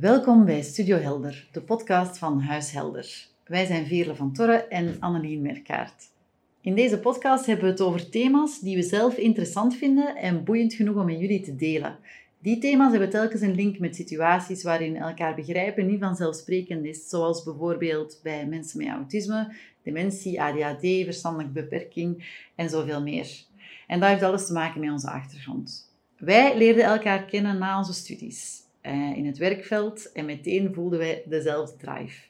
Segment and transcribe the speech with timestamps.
[0.00, 3.26] Welkom bij Studio Helder, de podcast van Huis Helder.
[3.46, 6.04] Wij zijn Veerle van Torre en Annelien Merkaert.
[6.60, 10.74] In deze podcast hebben we het over thema's die we zelf interessant vinden en boeiend
[10.74, 11.98] genoeg om met jullie te delen.
[12.38, 17.44] Die thema's hebben telkens een link met situaties waarin elkaar begrijpen niet vanzelfsprekend is, zoals
[17.44, 23.28] bijvoorbeeld bij mensen met autisme, dementie, ADHD, verstandelijke beperking en zoveel meer.
[23.86, 25.92] En dat heeft alles te maken met onze achtergrond.
[26.18, 31.22] Wij leerden elkaar kennen na onze studies, eh, in het werkveld, en meteen voelden wij
[31.26, 32.26] dezelfde drive.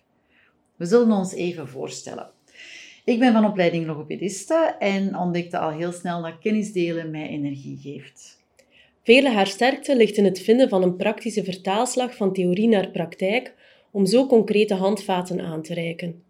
[0.77, 2.31] We zullen ons even voorstellen.
[3.05, 7.79] Ik ben van opleiding logopediste en ontdekte al heel snel dat kennis delen mij energie
[7.83, 8.43] geeft.
[9.03, 13.55] Vele haar sterkte ligt in het vinden van een praktische vertaalslag van theorie naar praktijk
[13.91, 16.23] om zo concrete handvaten aan te reiken.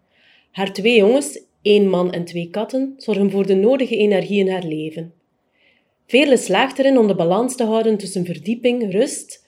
[0.50, 4.64] Haar twee jongens, één man en twee katten, zorgen voor de nodige energie in haar
[4.64, 5.12] leven.
[6.06, 9.46] Veerle slaagt erin om de balans te houden tussen verdieping, rust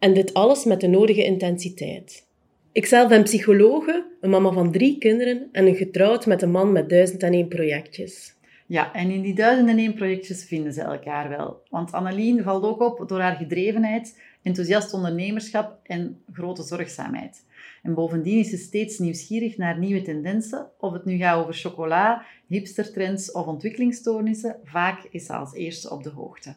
[0.00, 2.28] en dit alles met de nodige intensiteit.
[2.72, 6.88] Ikzelf ben psychologe, een mama van drie kinderen en een getrouwd met een man met
[6.88, 8.34] duizend en één projectjes.
[8.66, 11.62] Ja, en in die duizend en één projectjes vinden ze elkaar wel.
[11.68, 17.44] Want Annelien valt ook op door haar gedrevenheid, enthousiast ondernemerschap en grote zorgzaamheid.
[17.82, 22.24] En bovendien is ze steeds nieuwsgierig naar nieuwe tendensen, of het nu gaat over chocola,
[22.46, 26.54] hipstertrends of ontwikkelingsstoornissen, vaak is ze als eerste op de hoogte.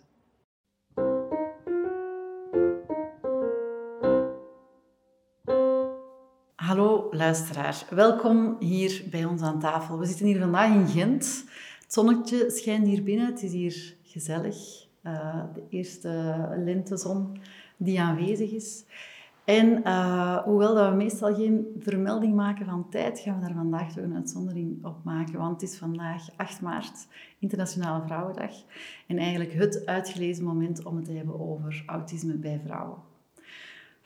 [7.14, 10.00] Luisteraar, welkom hier bij ons aan tafel.
[10.00, 11.45] We zitten hier vandaag in Gent.
[11.81, 14.56] Het zonnetje schijnt hier binnen, het is hier gezellig.
[15.03, 17.38] Uh, de eerste lentezon
[17.78, 18.86] die aanwezig is.
[19.45, 23.94] En uh, hoewel dat we meestal geen vermelding maken van tijd, gaan we daar vandaag
[23.94, 25.38] toch een uitzondering op maken.
[25.38, 27.08] Want het is vandaag 8 maart,
[27.39, 28.52] Internationale Vrouwendag.
[29.08, 32.97] En eigenlijk het uitgelezen moment om het te hebben over autisme bij vrouwen.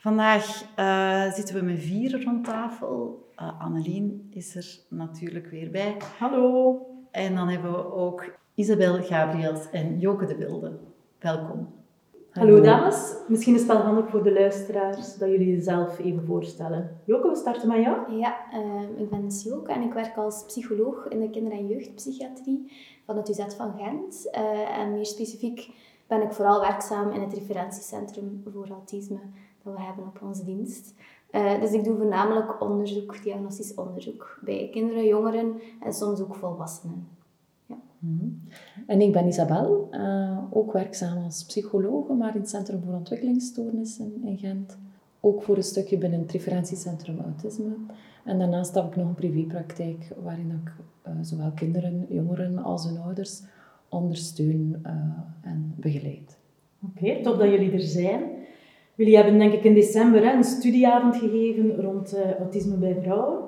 [0.00, 3.26] Vandaag uh, zitten we met vier rond tafel.
[3.40, 5.96] Uh, Annelien is er natuurlijk weer bij.
[6.18, 6.80] Hallo.
[7.10, 10.78] En dan hebben we ook Isabel Gabriels en Joke de Wilde.
[11.18, 11.68] Welkom.
[12.30, 17.00] Hallo dames, misschien is het wel handig voor de luisteraars dat jullie jezelf even voorstellen.
[17.04, 18.16] Joke, we starten met jou.
[18.16, 21.66] Ja, uh, ik ben dus Joke en ik werk als psycholoog in de kinder- en
[21.66, 22.72] jeugdpsychiatrie
[23.06, 24.28] van het UZ van Gent.
[24.34, 25.70] Uh, en meer specifiek
[26.06, 29.20] ben ik vooral werkzaam in het referentiecentrum voor autisme
[29.68, 30.94] dat we hebben op onze dienst.
[31.32, 37.08] Uh, dus ik doe voornamelijk onderzoek, diagnostisch onderzoek, bij kinderen, jongeren en soms ook volwassenen.
[37.98, 38.26] Mhm.
[38.86, 44.22] En ik ben Isabel, uh, ook werkzaam als psycholoog, maar in het Centrum voor Ontwikkelingsstoornissen
[44.24, 44.78] in Gent.
[45.20, 47.76] Ook voor een stukje binnen het referentiecentrum autisme.
[48.24, 50.72] En daarnaast heb ik nog een privépraktijk waarin ik
[51.06, 53.42] uh, zowel kinderen, jongeren als hun ouders
[53.88, 54.92] ondersteun uh,
[55.40, 56.38] en begeleid.
[56.82, 58.22] Oké, okay, top dat jullie er zijn.
[58.98, 63.38] Jullie hebben denk ik in december hè, een studieavond gegeven rond autisme bij vrouwen.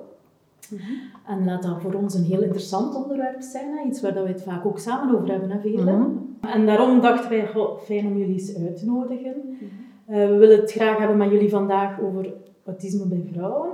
[0.70, 0.78] Mm
[1.26, 3.76] En laat dat voor ons een heel interessant onderwerp zijn.
[3.76, 3.88] Hè?
[3.88, 5.92] Iets waar dat we het vaak ook samen over hebben, hè, Vele?
[5.92, 9.34] Mm En daarom dachten wij, goh, fijn om jullie eens uit te nodigen.
[9.44, 9.68] Mm
[10.10, 12.32] uh, we willen het graag hebben met jullie vandaag over
[12.64, 13.68] autisme bij vrouwen.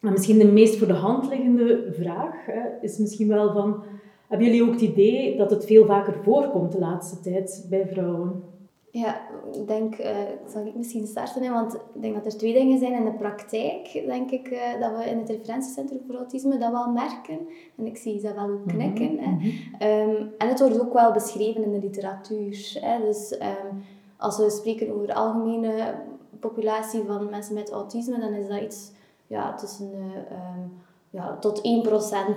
[0.00, 3.82] En misschien de meest voor de hand liggende vraag hè, is misschien wel van...
[4.28, 8.42] Hebben jullie ook het idee dat het veel vaker voorkomt de laatste tijd bij vrouwen?
[8.90, 9.20] Ja,
[9.52, 10.16] ik denk, uh,
[10.46, 13.12] zal ik misschien starten, hè, want ik denk dat er twee dingen zijn in de
[13.12, 17.38] praktijk, denk ik, uh, dat we in het referentiecentrum voor autisme dat wel merken.
[17.76, 19.12] En ik zie dat wel ook knikken.
[19.12, 19.40] Mm -hmm.
[19.78, 20.02] hè.
[20.02, 22.78] Um, en het wordt ook wel beschreven in de literatuur.
[22.80, 23.00] Hè.
[23.00, 23.82] Dus um,
[24.16, 25.94] als we spreken over de algemene
[26.40, 28.90] populatie van mensen met autisme, dan is dat iets
[29.26, 30.24] ja, tussen de...
[30.32, 31.60] Um, ja, tot 1%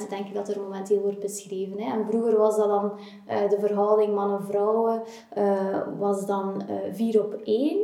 [0.09, 1.81] denk ik dat er momenteel wordt beschreven.
[1.81, 1.91] Hè.
[1.91, 2.91] En vroeger was dat dan
[3.29, 5.01] uh, de verhouding mannen-vrouwen,
[5.37, 7.79] uh, was dan uh, eh, 4 op 1.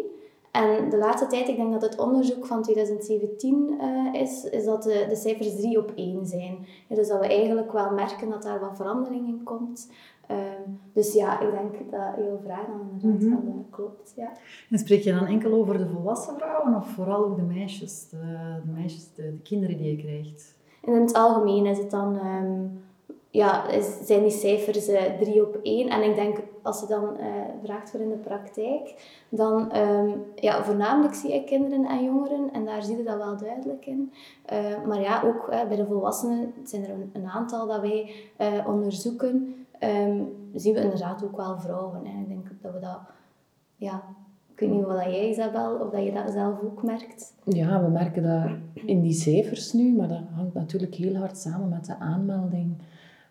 [0.52, 3.80] En de laatste tijd, ik denk dat het onderzoek van 2017
[4.14, 6.66] is, is dat de, de cijfers 3 op 1 zijn.
[6.88, 9.90] Ja, dus dat we eigenlijk wel merken dat daar wat verandering in komt.
[10.32, 13.66] Um, dus ja, ik denk dat jouw vraag dan inderdaad mm -hmm.
[13.70, 14.14] klopt.
[14.16, 14.32] Ja.
[14.70, 18.18] En spreek je dan enkel over de volwassen vrouwen of vooral ook de meisjes, de,
[18.66, 20.57] de meisjes, de, de kinderen die je krijgt?
[20.88, 22.84] En in het algemeen is het dan, um,
[23.30, 25.90] ja, zijn die cijfers uh, drie op één.
[25.90, 27.26] En ik denk, als je dan uh,
[27.64, 28.96] vraagt voor in de praktijk,
[29.30, 32.54] dan um, ja, voornamelijk zie ik kinderen en jongeren.
[32.54, 34.14] En daar zie je dat wel duidelijk in.
[34.54, 38.12] Uh, maar ja, ook bij de volwassenen zijn er een, aantal dat wij
[38.66, 39.66] onderzoeken.
[39.84, 42.06] Um, zien we inderdaad ook wel vrouwen.
[42.06, 43.00] En ik denk dat we dat
[43.76, 44.04] ja,
[44.58, 47.34] ik weet niet wat jij, Isabel, of dat je dat zelf ook merkt.
[47.44, 48.52] Ja, we merken dat
[48.86, 52.76] in die cijfers nu, maar dat hangt natuurlijk heel hard samen met de aanmelding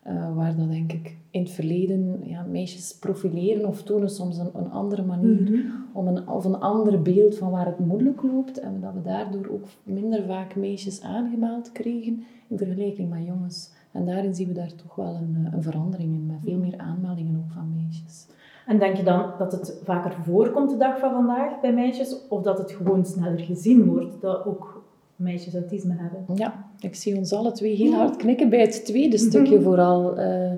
[0.08, 4.50] Uh, waar dat denk ik in het verleden ja, meisjes profileren of tonen soms een,
[4.54, 5.60] een andere manier mhm.
[5.92, 8.58] om een, of een ander beeld van waar het moeilijk loopt.
[8.58, 13.70] En dat we daardoor ook minder vaak meisjes aangemeld kregen in vergelijking met jongens.
[13.92, 17.36] En daarin zien we daar toch wel een, een verandering in, met veel meer aanmeldingen
[17.36, 18.26] ook van meisjes.
[18.66, 22.42] En denk je dan dat het vaker voorkomt de dag van vandaag bij meisjes, of
[22.42, 24.84] dat het gewoon sneller gezien wordt dat ook
[25.16, 26.36] meisjes autisme hebben?
[26.36, 30.18] Ja, ik zie ons alle twee heel hard knikken bij het tweede stukje vooral.
[30.18, 30.52] Uh,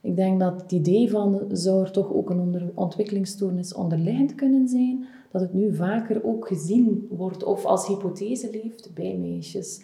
[0.00, 4.68] ik denk dat het idee van zou er toch ook een onder, ontwikkelingsstoornis onderliggend kunnen
[4.68, 9.82] zijn, dat het nu vaker ook gezien wordt of als hypothese leeft bij meisjes.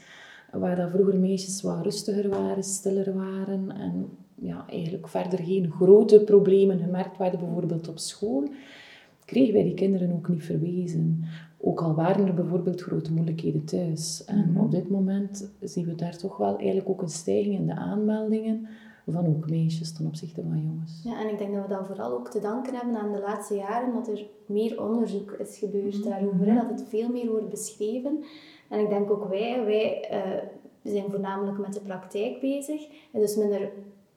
[0.53, 4.09] Waar dat vroeger meisjes wat rustiger waren, stiller waren en
[4.41, 8.49] ja, eigenlijk verder geen grote problemen gemerkt werden, bijvoorbeeld op school,
[9.25, 11.25] kregen wij die kinderen ook niet verwezen.
[11.61, 14.25] Ook al waren er bijvoorbeeld grote moeilijkheden thuis.
[14.25, 14.61] En mhm.
[14.61, 18.69] op dit moment zien we daar toch wel eigenlijk ook een stijging in de aanmeldingen
[19.07, 21.01] van ook meisjes ten opzichte van jongens.
[21.05, 23.55] Ja, en ik denk dat we dat vooral ook te danken hebben aan de laatste
[23.55, 26.09] jaren dat er meer onderzoek is gebeurd mhm.
[26.09, 28.25] daarover, dat het veel meer wordt beschreven.
[28.69, 33.37] En ik denk ook wij, wij uh, zijn voornamelijk met de praktijk bezig, en dus
[33.37, 33.71] minder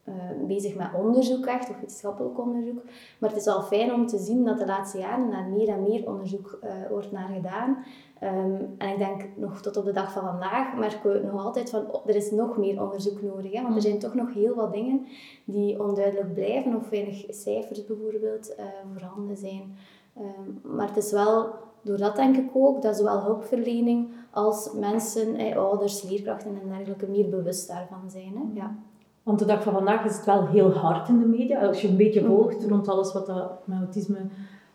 [0.08, 0.14] uh,
[0.48, 2.82] bezig met onderzoek echt, of wetenschappelijk onderzoek.
[3.18, 5.84] Maar het is wel fijn om te zien dat de laatste jaren daar meer en
[5.84, 7.78] meer onderzoek uh, wordt naar gedaan.
[8.24, 11.70] Um, en ik denk nog tot op de dag van vandaag merken we nog altijd
[11.70, 13.52] van oh, er is nog meer onderzoek nodig.
[13.52, 13.62] Hè?
[13.62, 15.06] Want er zijn toch nog heel wat dingen
[15.46, 19.76] die onduidelijk blijven of weinig cijfers bijvoorbeeld uh, voorhanden zijn.
[20.18, 21.50] Um, maar het is wel
[21.82, 27.08] door dat denk ik ook dat zowel hulpverlening als mensen, eh, ouders, leerkrachten en dergelijke
[27.08, 28.34] meer bewust daarvan zijn.
[28.36, 28.60] Hè?
[28.62, 28.76] Ja.
[29.24, 31.68] Want de dag van vandaag is het wel heel hard in de media.
[31.68, 34.18] Als je een beetje volgt rond alles wat dat met autisme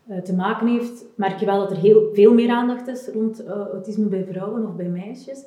[0.08, 3.44] uh, te maken heeft, merk je wel dat er heel veel meer aandacht is rond
[3.44, 5.44] uh, autisme bij vrouwen of bij meisjes.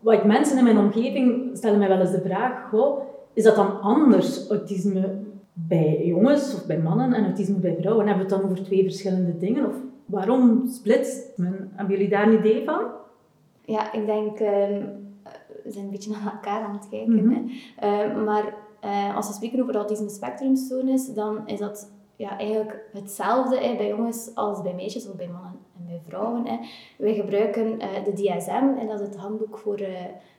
[0.00, 3.00] Wat mensen in mijn omgeving stellen mij wel eens de vraag, goh,
[3.32, 5.14] is dat dan anders, autisme
[5.52, 8.06] bij jongens of bij mannen en autisme bij vrouwen?
[8.06, 9.66] Hebben we het dan over twee verschillende dingen?
[9.66, 9.74] Of
[10.04, 11.70] waarom splitst men?
[11.74, 12.84] Hebben jullie daar een idee van?
[13.64, 14.40] Ja, ik denk...
[14.40, 15.00] Uh
[15.64, 17.26] we zijn een beetje naar elkaar aan het kijken.
[17.26, 17.48] Mhm.
[17.76, 18.54] Eh, maar
[18.84, 23.88] uh, als we spreken over autisme spectrumstoornis, dan is dat ja, eigenlijk hetzelfde hè, bij
[23.88, 26.46] jongens als bij meisjes of bij mannen en bij vrouwen.
[26.46, 26.58] Hè.
[26.98, 29.80] Wij gebruiken uh, de DSM, en dat is het handboek voor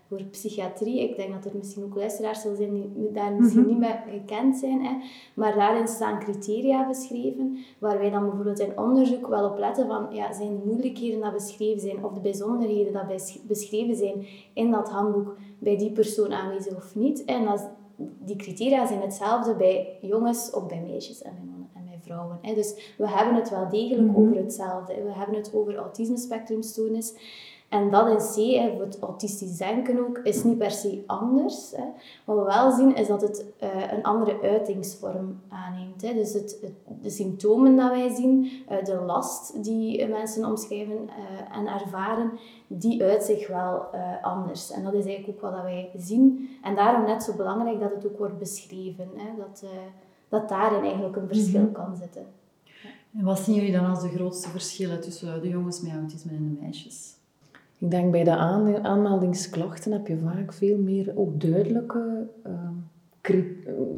[0.08, 1.10] voor psychiatrie.
[1.10, 3.70] Ik denk dat er misschien ook luisteraars zullen zijn die daar misschien mhm.
[3.70, 4.86] niet mee gekend zijn.
[4.86, 4.92] Hè.
[5.34, 10.08] Maar daarin staan criteria beschreven, waar wij dan bijvoorbeeld in onderzoek wel op letten van,
[10.12, 14.90] ja, zijn de moeilijkheden dat beschreven zijn, of de bijzonderheden dat beschreven zijn in dat
[14.90, 17.26] handboek bij die persoon aanwezig of niet.
[17.26, 17.70] En dat,
[18.20, 22.40] die criteria zijn hetzelfde bij jongens of bij meisjes en bij mannen en bij vrouwen.
[22.42, 22.54] Hè.
[22.54, 24.22] Dus we hebben het wel degelijk mhm.
[24.22, 24.94] over hetzelfde.
[24.94, 27.14] We hebben het over autisme spectrumstoornis.
[27.74, 31.72] En dat in C, hè, voor het autistisch denken ook, is niet per se anders.
[31.76, 31.84] Hè.
[32.26, 36.02] Wat we wel zien is dat het uh, een andere uitingsvorm aanneemt.
[36.02, 36.14] Hè.
[36.14, 41.58] Dus het, het, de symptomen dat wij zien, uh, de last die mensen omschrijven uh,
[41.58, 42.32] en ervaren,
[42.68, 43.86] die uit zich wel
[44.22, 44.72] anders.
[44.72, 46.50] En dat is eigenlijk ook wat wij zien.
[46.64, 49.10] En daarom net zo belangrijk dat het ook wordt beschreven.
[49.16, 49.30] Hè.
[49.38, 49.64] Dat,
[50.30, 52.26] dat daarin eigenlijk een verschil mm kan zitten.
[53.18, 56.56] En wat zien jullie dan als de grootste verschillen tussen de jongens met autisme en
[56.56, 57.22] de meisjes?
[57.84, 58.36] Ik denk bij de
[58.82, 63.44] aanmeldingsklachten heb je vaak veel meer ook duidelijke, uh,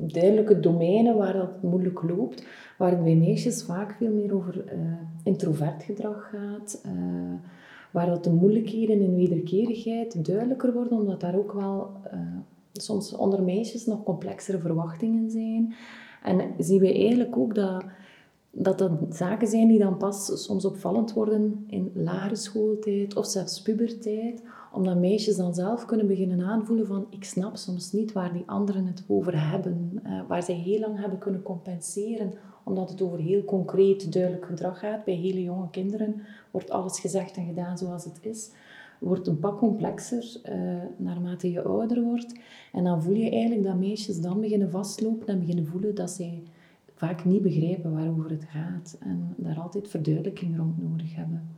[0.02, 2.46] duidelijke domeinen waar dat moeilijk loopt.
[2.78, 4.82] Waar het bij meisjes vaak veel meer over uh,
[5.24, 6.84] introvert gedrag gaat.
[6.86, 7.34] Uh,
[7.92, 11.90] waar dat de moeilijkheden in wederkerigheid duidelijker worden, omdat daar ook wel
[12.74, 15.74] soms onder meisjes nog complexere verwachtingen zijn.
[16.24, 17.86] En zien we eigenlijk ook dat
[18.58, 23.62] dat dat zaken zijn die dan pas soms opvallend worden in lagere schooltijd of zelfs
[23.62, 28.44] puberteit, omdat meisjes dan zelf kunnen beginnen aanvoelen van ik snap soms niet waar die
[28.46, 32.34] anderen het over hebben, eh, waar zij heel lang hebben kunnen compenseren,
[32.64, 35.04] omdat het over heel concreet, duidelijk gedrag gaat.
[35.04, 36.22] Bij hele jonge kinderen
[36.52, 38.52] wordt alles gezegd en gedaan zoals het is.
[39.00, 42.34] Wordt een pak complexer uh, naarmate je ouder wordt.
[42.72, 46.44] En dan voel je eigenlijk dat meisjes dan beginnen vastlopen en beginnen voelen dat zij
[46.96, 51.50] vaak niet begrijpen waarover het gaat en daar altijd verduidelijking rond nodig hebben.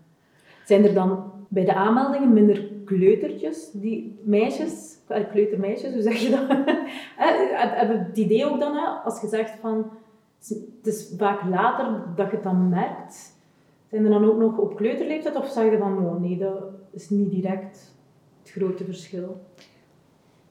[0.65, 6.29] Zijn er dan bij de aanmeldingen minder kleutertjes, die meisjes, eh, kleutermeisjes, hoe zeg je
[6.29, 6.48] dat?
[7.77, 9.89] Hebben het idee ook dan, als je zegt van,
[10.48, 13.36] het is vaak later dat je het dan merkt,
[13.89, 17.10] zijn er dan ook nog op kleuterleeftijd of zeg je van, oh nee, dat is
[17.10, 17.96] niet direct
[18.41, 19.41] het grote verschil?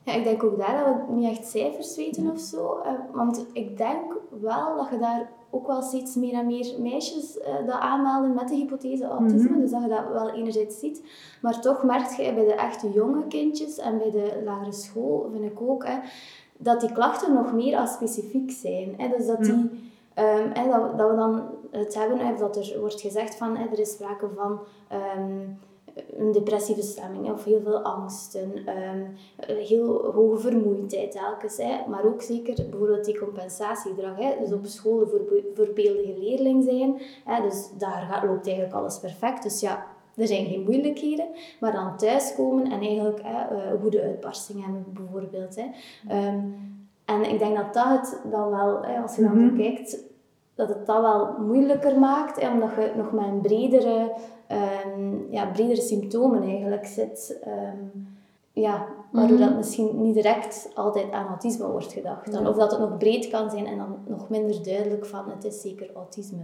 [0.07, 2.79] Ja, ik denk ook daar dat we niet echt cijfers weten of zo.
[2.79, 7.37] Uh, want ik denk wel dat je daar ook wel steeds meer en meer meisjes
[7.37, 9.51] uh, dat aanmelden met de hypothese autisme.
[9.51, 9.61] Mhm.
[9.61, 11.03] Dus dat je dat wel enerzijds ziet.
[11.43, 15.45] Maar toch merk je bij de echte jonge kindjes en bij de lagere school, vind
[15.45, 15.99] ik ook, hè,
[16.59, 18.95] dat die klachten nog meer specifiek zijn.
[18.97, 19.09] Hè?
[19.17, 23.01] Dus dat, die, um, hè, dat, dat, we dan het hebben, hè, dat er wordt
[23.01, 24.61] gezegd van, hè, er is sprake van
[25.19, 25.59] um,
[26.17, 32.23] een depressieve stemming of heel veel angsten, um, heel hoge vermoeidheid telkens, hè, maar ook
[32.23, 34.17] zeker bijvoorbeeld die compensatiedrag.
[34.17, 39.01] Hè, dus op school de voorbeeldige leerling zijn, hè, dus daar gaat, loopt eigenlijk alles
[39.01, 39.43] perfect.
[39.43, 39.87] Dus ja,
[40.17, 41.27] er zijn geen moeilijkheden,
[41.61, 45.57] maar dan thuiskomen en eigenlijk hè, uh, goede uitbarsting hebben bijvoorbeeld.
[45.57, 45.65] Hè.
[46.29, 46.55] Um,
[47.05, 50.05] en ik denk dat dat het dan wel, hè, als je dan mm kijkt,
[50.57, 54.13] dat het dat wel moeilijker maakt, hè, omdat je nog met een bredere,
[54.87, 57.41] um, ja, bredere symptomen eigenlijk zit.
[57.47, 58.09] Um,
[58.53, 62.33] ja, waardoor dat misschien niet direct altijd aan autisme wordt gedacht.
[62.33, 65.45] Dan, Of dat het nog breed kan zijn en dan nog minder duidelijk van het
[65.45, 66.43] is zeker autisme.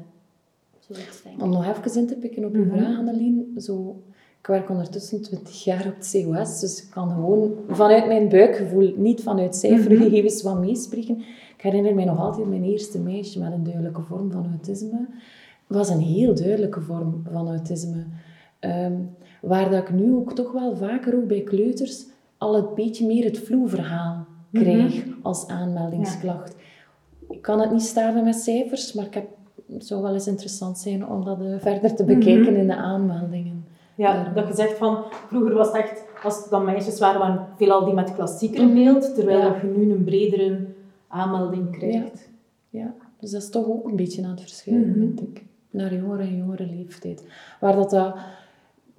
[1.38, 2.76] Om nog even in te pikken op uw mhm.
[2.76, 3.54] vraag, Annelien.
[3.56, 4.02] Zo,
[4.42, 8.94] ik werk ondertussen 20 jaar op het COS, dus ik kan gewoon vanuit mijn buikgevoel,
[8.96, 11.18] niet vanuit cijfergegevens, wat meespreken.
[11.56, 15.06] Ik herinner mij nog altijd mijn eerste meisje met een duidelijke vorm van autisme.
[15.66, 18.04] Het was een heel duidelijke vorm van autisme.
[18.58, 18.92] Ehm,
[19.40, 22.06] waar dat ik nu ook toch wel vaker ook bij kleuters
[22.38, 25.14] al een beetje meer het vloeverhaal krijg mhm.
[25.22, 26.56] als aanmeldingsklacht.
[27.28, 29.26] Ik kan het niet staven met cijfers, maar ik heb
[29.72, 32.60] het zou wel eens interessant zijn om dat uh, verder te bekijken mhm.
[32.60, 33.51] in de aanmeldingen.
[33.96, 37.46] Ja, dat je zegt van, vroeger was het echt, als het dan meisjes waren, waren
[37.56, 38.74] veelal die met klassieker mhm.
[38.74, 40.66] beeld, terwijl dat je nu een bredere
[41.08, 42.30] aanmelding krijgt.
[42.68, 42.80] Ja.
[42.80, 42.94] ja.
[43.20, 45.44] dus dat is toch ook een beetje aan het verschuiven, mm vind ik.
[45.70, 47.24] Naar jongere en jongere leeftijd.
[47.60, 48.14] Waar dat, dat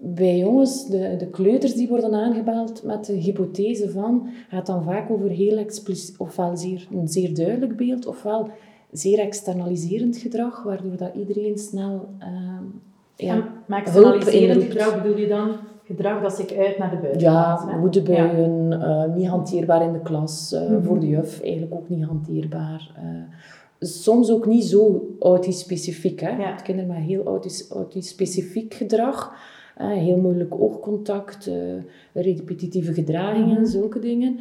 [0.05, 5.09] bij jongens, de, de kleuters die worden aangebeld met de hypothese van, gaat dan vaak
[5.09, 8.49] over heel expliciet, ofwel zeer, een zeer duidelijk beeld, ofwel
[8.91, 12.59] zeer externaliserend gedrag, waardoor dat iedereen snel uh,
[13.15, 17.77] ja, maar externaliserend gedrag bedoel je dan gedrag dat zich uit naar de buiten Ja,
[17.79, 19.05] woedebuien, ja.
[19.07, 22.91] Uh, niet hanteerbaar in de klas, uh, voor de juf eigenlijk ook niet hanteerbaar.
[22.97, 23.21] Uh,
[23.79, 26.19] soms ook niet zo autispecifiek.
[26.19, 26.29] Hè?
[26.29, 26.55] Ja.
[26.55, 29.35] Kinderen met heel autispecifiek gedrag.
[29.77, 31.51] heel moeilijk oogcontact,
[32.13, 34.39] repetitieve gedragingen, mm zulke dingen.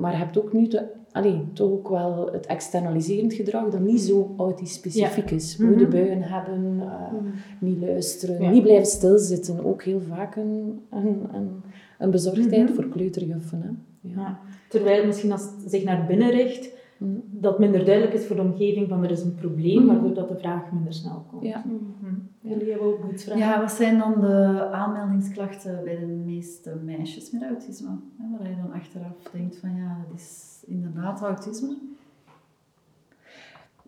[0.00, 4.00] maar je hebt ook nu de allee, toch ook wel het externaliserend gedrag dat niet
[4.00, 5.56] zo autistisch-specifiek is.
[5.56, 5.68] Mhm.
[5.68, 7.12] Moedebuien hebben, uh,
[7.60, 9.64] niet luisteren, niet blijven stilzitten.
[9.64, 11.62] Ook heel vaak een, een, een,
[11.98, 12.74] een bezorgdheid mhm.
[12.74, 13.62] voor kleuterjuffen.
[13.62, 13.68] Hè.
[14.10, 14.40] Ja.
[14.68, 16.79] Terwijl misschien als het zich naar binnen richt, mhm.
[17.30, 20.36] Dat minder duidelijk is voor de omgeving van er is een probleem, waardoor dat de
[20.36, 21.42] vraag minder snel komt.
[21.42, 21.64] Ja.
[22.40, 23.42] Jullie hebben ook iets vragen.
[23.42, 27.88] Ja, wat zijn dan de aanmeldingsklachten bij de meeste meisjes met autisme?
[28.38, 31.76] Waar je dan achteraf denkt van ja, dat is inderdaad autisme?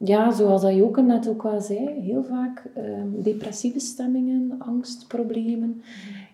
[0.04, 5.82] Ja, zoals dat Joke net ook al zei, heel vaak ehm, depressieve stemmingen, angstproblemen.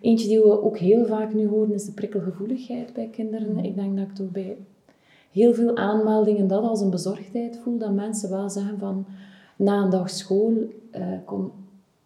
[0.01, 3.65] Eentje die we ook heel vaak nu horen is de prikkelgevoeligheid bij kinderen.
[3.65, 4.57] Ik denk dat ik toch bij
[5.33, 9.07] heel veel aanmeldingen dat als een bezorgdheid voel, dat mensen wel zeggen van
[9.57, 10.53] na een dag school
[11.25, 11.53] kom,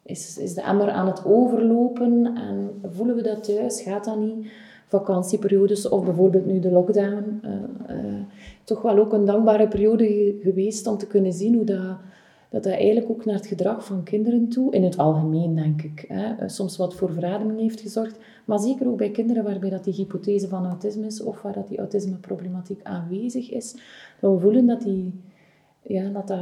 [0.03, 4.47] is, is de emmer aan het overlopen en voelen we dat thuis, gaat dat niet?
[4.93, 7.39] vakantieperiodes of bijvoorbeeld nu de lockdown.
[7.45, 7.51] Uh,
[7.95, 8.21] uh,
[8.63, 11.97] toch wel ook een dankbare periode geweest om te kunnen zien hoe dat,
[12.53, 16.05] dat, dat eigenlijk ook naar het gedrag van kinderen toe, in het algemeen denk ik,
[16.07, 18.17] hè, eh, soms wat voor verademing heeft gezorgd.
[18.45, 21.67] Maar zeker ook bij kinderen waarbij dat die hypothese van autisme is of waar dat
[21.67, 23.75] die autismeproblematiek aanwezig is.
[24.19, 25.13] Dat we voelen dat die...
[25.81, 26.39] Ja, dat dat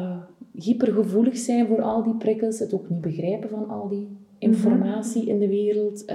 [0.52, 5.40] hypergevoelig zijn voor al die prikkels, het ook niet begrijpen van al die informatie in
[5.40, 6.06] de wereld,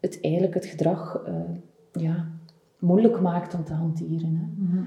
[0.00, 1.34] het eigenlijk het gedrag uh,
[2.02, 2.28] ja,
[2.78, 4.34] moeilijk maakt om te hanteren.
[4.34, 4.62] Hè.
[4.62, 4.86] Mm -hmm.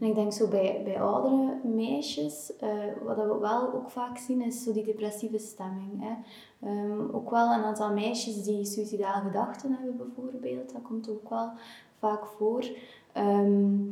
[0.00, 2.68] En ik denk zo bij, bij oudere meisjes, uh,
[3.04, 6.02] wat we wel ook vaak zien, is zo die depressieve stemming.
[6.02, 6.14] Hè.
[6.68, 11.50] Um, ook wel een aantal meisjes die suicidale gedachten hebben bijvoorbeeld, dat komt ook wel
[11.98, 12.64] vaak voor.
[13.16, 13.90] Um,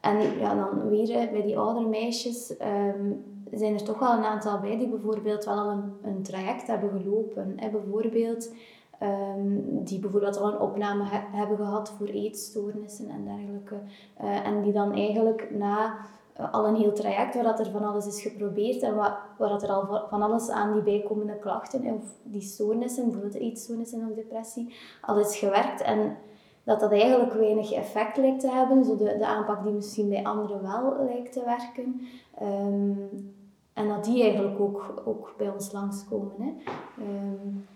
[0.00, 4.60] en ja, dan weer bij die oudere meisjes um, zijn er toch wel een aantal
[4.60, 7.52] bij die bijvoorbeeld wel al een, een traject hebben gelopen.
[7.56, 7.70] Hè.
[7.70, 8.52] Bijvoorbeeld
[9.00, 13.74] Ehm, die bijvoorbeeld al een opname hebben gehad voor eetstoornissen en dergelijke.
[14.22, 15.96] Uh, en die dan eigenlijk na
[16.40, 20.06] uh, al een heel traject waar er van alles is geprobeerd en waar, er al
[20.08, 25.36] van alles aan die bijkomende klachten of die stoornissen, bijvoorbeeld eetstoornissen of depressie, al is
[25.36, 25.82] gewerkt.
[25.82, 26.16] En
[26.64, 30.24] dat dat eigenlijk weinig effect lijkt te hebben, zo de, de aanpak die misschien bij
[30.24, 32.00] anderen wel lijkt te werken.
[32.42, 33.34] Um,
[33.72, 36.32] en dat die eigenlijk ook, ook bij ons langskomen.
[36.38, 36.72] Hè.
[37.02, 37.66] Um,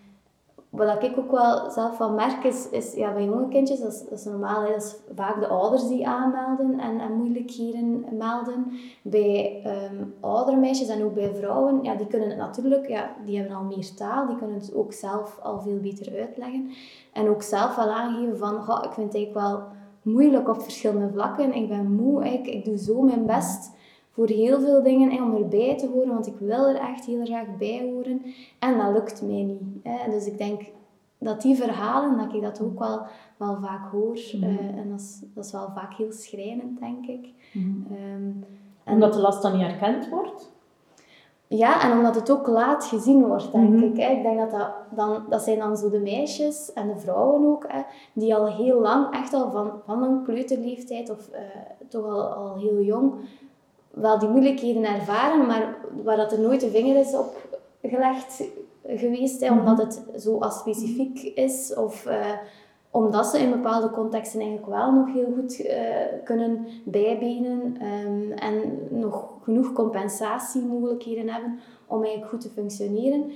[0.76, 4.04] wat ik ook wel zelf van merk is, is ja, bij jonge kindjes, dat is,
[4.04, 8.72] is normaal, dat is vaak de ouders die aanmelden en, en moeilijkheden melden.
[9.02, 13.38] Bij um, oudere meisjes en ook bij vrouwen, ja, die kunnen het natuurlijk, ja, die
[13.38, 16.70] hebben al meer taal, die kunnen het ook zelf al veel beter uitleggen.
[17.12, 18.54] En ook zelf wel aangeven van,
[18.84, 19.62] ik vind het eigenlijk wel
[20.02, 21.54] moeilijk op verschillende vlakken.
[21.54, 23.73] Ik ben moe, ik, ik doe zo mijn best
[24.14, 27.24] voor heel veel dingen hè, om erbij te horen, want ik wil er echt heel
[27.24, 28.22] graag bij horen.
[28.58, 29.60] En dat lukt mij niet.
[29.82, 30.10] Hè.
[30.10, 30.60] Dus ik denk
[31.18, 33.00] dat die verhalen, dat ik dat ook wel,
[33.36, 34.18] wel vaak hoor.
[34.32, 34.44] Mhm.
[34.44, 37.28] eh, en dat is, dat is wel vaak heel schrijnend, denk ik.
[37.52, 37.92] Mhm.
[37.94, 38.30] Ehm,
[38.84, 40.52] en Omdat de last dan niet erkend wordt?
[41.46, 43.82] ja, en omdat het ook laat gezien wordt, denk Mhm.
[43.82, 43.96] ik.
[43.96, 44.10] Hè.
[44.10, 47.64] Ik denk dat dat, dan, dat zijn dan zo de meisjes en de vrouwen ook,
[47.68, 47.80] hè,
[48.12, 51.40] die al heel lang, echt al van, van een kleuterleeftijd of eh,
[51.88, 53.14] toch al, al heel jong,
[53.94, 58.42] wel die moeilijkheden ervaren, maar waar dat er nooit de vinger is op gelegd
[58.86, 62.30] geweest, hè, omdat het zo specifiek is of eh,
[62.90, 65.86] omdat ze in bepaalde contexten eigenlijk wel nog heel goed eh,
[66.24, 73.30] kunnen bijbenen ehm, en nog genoeg compensatiemogelijkheden hebben om eigenlijk goed te functioneren.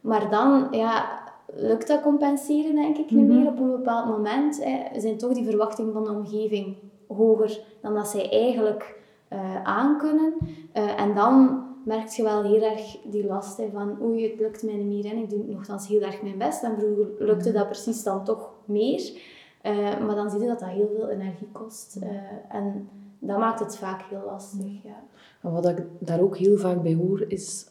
[0.00, 1.08] Maar dan ja,
[1.54, 3.38] lukt dat compenseren denk ik niet Mhm.
[3.38, 4.64] meer op een bepaald moment.
[4.64, 6.76] Hè, zijn toch die verwachtingen van de omgeving
[7.08, 8.98] hoger dan dat zij eigenlijk
[9.30, 10.32] eh aankunnen.
[10.72, 14.62] Eh, en dan merk je wel heel erg die last hè, van oei, het lukt
[14.62, 16.62] mij niet meer en ik doe nogthans heel erg mijn best.
[16.62, 19.12] En vroeger lukte dat precies dan toch meer.
[19.62, 19.74] Eh,
[20.06, 21.98] maar dan zie je dat dat heel veel energie kost.
[22.48, 24.82] En dat maakt het vaak heel lastig.
[24.82, 25.02] Ja.
[25.42, 27.66] En wat ik daar ook heel vaak bij hoor, is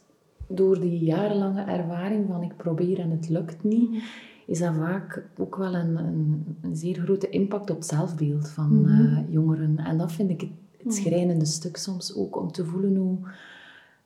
[0.48, 4.04] door die jarenlange ervaring van ik probeer en het lukt niet,
[4.46, 8.82] is dat vaak ook wel een, een, een zeer grote impact op het zelfbeeld van
[8.82, 9.32] Mhm.
[9.32, 9.78] jongeren.
[9.78, 10.48] En dat vind ik
[10.79, 13.17] het, het schrijnende stuk soms ook, om te voelen hoe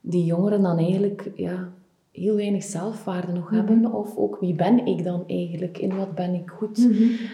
[0.01, 1.69] die jongeren dan eigenlijk ja,
[2.11, 3.93] heel weinig zelfwaarde nog hebben.
[3.93, 6.87] Of ook wie ben ik dan eigenlijk, in wat ben ik goed.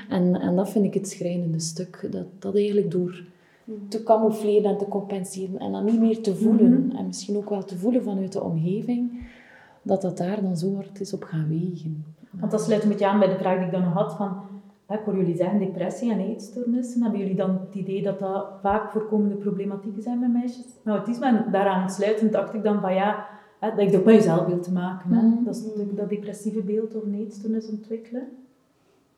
[0.09, 3.23] En, en dat vind ik het schrijnende stuk, dat, dat eigenlijk door
[3.87, 7.63] te camoufleren en te compenseren en dan niet meer te voelen, en misschien ook wel
[7.63, 9.27] te voelen vanuit de omgeving,
[9.81, 12.05] dat dat daar dan zo hard is op gaan wegen.
[12.31, 14.37] Want dat sluit een beetje aan bij de vraag die ik dan nog had van,
[14.97, 17.01] ik hoor jullie zeggen depressie en eetstoornissen.
[17.01, 21.25] Hebben jullie dan het idee dat dat vaak voorkomende problematieken zijn bij meisjes met autisme?
[21.25, 23.25] En daaraan sluitend dacht ik dan van ja,
[23.59, 25.11] hè, dat heeft ook met je zelfbeeld te maken.
[25.11, 25.21] Hè?
[25.21, 25.43] Mhm.
[25.43, 28.27] Dat is natuurlijk dat depressieve beeld of een eetstoornis ontwikkelen.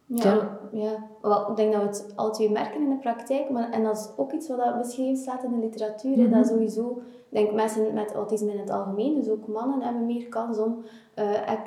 [0.05, 1.07] Ja, ja.
[1.21, 3.49] Wel, ik denk dat we het twee merken in de praktijk.
[3.49, 6.17] Maar, en dat is ook iets wat dat beschreven staat in de literatuur.
[6.17, 10.05] hè, Dat sowieso, ik denk mensen met autisme in het algemeen, dus ook mannen, hebben
[10.05, 10.83] meer kans om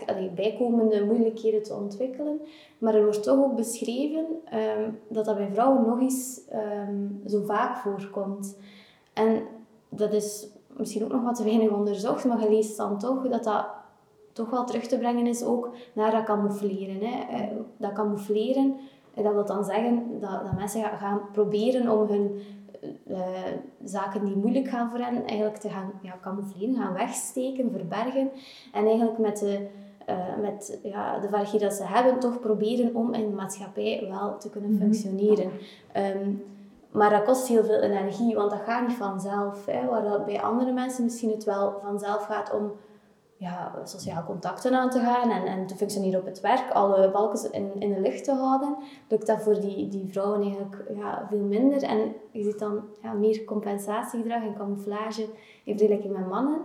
[0.07, 2.41] allee, bijkomende moeilijkheden te ontwikkelen.
[2.79, 7.43] Maar er wordt toch ook beschreven ehm, dat dat bij vrouwen nog eens ehm, zo
[7.45, 8.59] vaak voorkomt.
[9.13, 9.43] En
[9.89, 13.45] dat is misschien ook nog wat te weinig onderzocht, maar je leest dan toch dat
[13.45, 13.67] dat
[14.33, 17.01] toch wel terug te brengen is ook naar dat camoufleren.
[17.01, 17.37] Hè.
[17.37, 18.77] Eh, Dat camoufleren,
[19.15, 22.41] dat wil dan zeggen dat, dat mensen gaan proberen om hun
[23.07, 23.19] eh,
[23.85, 28.31] zaken die moeilijk gaan voor hen, eigenlijk te gaan ja, camoufleren, gaan wegsteken, verbergen.
[28.73, 29.67] En eigenlijk met de,
[30.07, 34.39] eh, met ja, de vaardigheden dat ze hebben, toch proberen om in de maatschappij wel
[34.39, 35.51] te kunnen functioneren.
[35.93, 36.33] Ehm,
[36.91, 39.67] maar dat kost heel veel energie, want dat gaat niet vanzelf.
[39.67, 42.73] Hè, waar dat bij andere mensen misschien het wel vanzelf gaat om
[43.37, 47.53] ja, sociaal contacten aan te gaan en, en te functioneren op het werk, alle balken
[47.53, 48.77] in, in de lucht te houden,
[49.09, 51.83] lukt dat voor die, die vrouwen eigenlijk ja, veel minder.
[51.83, 55.27] En je ziet dan ja, meer compensatiegedrag en camouflage
[55.65, 56.59] in vergelijking met mannen.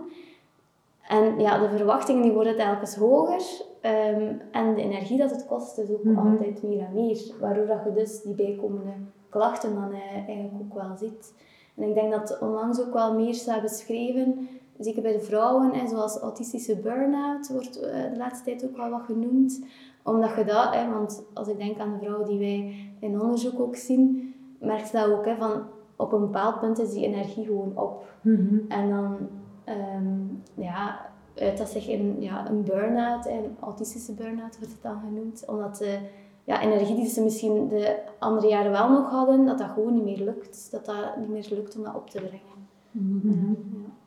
[1.08, 3.68] En ja, de verwachtingen die worden telkens hoger.
[3.80, 6.28] ehm, en de energie dat het kost is ook Mhm.
[6.30, 7.20] altijd meer en meer.
[7.40, 8.90] Waardoor dat je dus die bijkomende
[9.28, 11.34] klachten dan eh, eigenlijk ook wel ziet.
[11.76, 14.48] En ik denk dat onlangs ook wel meer staat beschreven,
[14.80, 18.90] zeker bij de vrouwen, hè, zoals autistische burn-out wordt eh, de laatste tijd ook wel
[18.90, 19.64] wat genoemd.
[20.02, 23.60] Omdat je dat, hè, want als ik denk aan de vrouwen die wij in onderzoek
[23.60, 25.62] ook zien, merk je dat ook, hè, van
[25.96, 28.04] op een bepaald punt is die energie gewoon op.
[28.68, 29.16] En dan
[29.64, 30.18] ehm,
[30.54, 35.44] ja, uit dat zich in ja, een burn-out, een autistische burn-out wordt het dan genoemd,
[35.46, 35.98] omdat de
[36.44, 40.04] ja, energie die ze misschien de andere jaren wel nog hadden, dat dat gewoon niet
[40.04, 40.68] meer lukt.
[40.70, 42.58] Dat dat niet meer lukt om dat op te brengen.
[43.72, 43.98] Ja.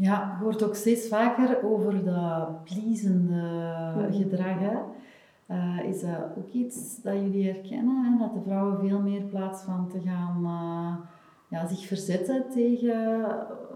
[0.00, 4.58] Ja, je hoort ook steeds vaker over dat pleasende gedrag.
[4.58, 4.76] Hè?
[5.46, 8.04] Eh, is dat ook iets dat jullie herkennen?
[8.04, 8.18] Hè?
[8.18, 11.06] Dat de vrouwen veel meer in plaats van te gaan eh,
[11.48, 13.26] ja, zich verzetten tegen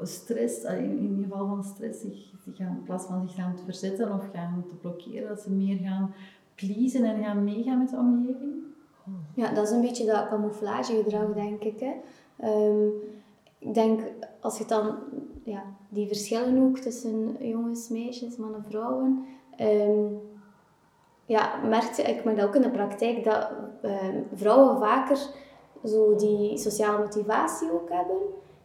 [0.03, 3.35] stress, eh, in, in ieder geval van stress, zich, zich gaan, in plaats van zich
[3.35, 6.15] gaan te verzetten of gaan te blokkeren, dat ze meer gaan
[6.55, 8.53] pleasen en gaan meegaan met de omgeving?
[9.35, 11.81] Ja, dat is een beetje dat camouflagegedrag, denk ik.
[11.81, 11.93] Hè.
[12.37, 12.87] Ehm,
[13.59, 14.01] ik denk,
[14.41, 14.95] als je dan
[15.45, 19.25] ja, die verschillen ook tussen jongens, meisjes, mannen, vrouwen,
[19.57, 20.07] ehm,
[21.27, 23.51] ja, merk je, ik merk dat ook in de praktijk, dat
[23.83, 25.19] ehm, vrouwen vaker
[25.85, 28.17] zo die sociale motivatie ook hebben.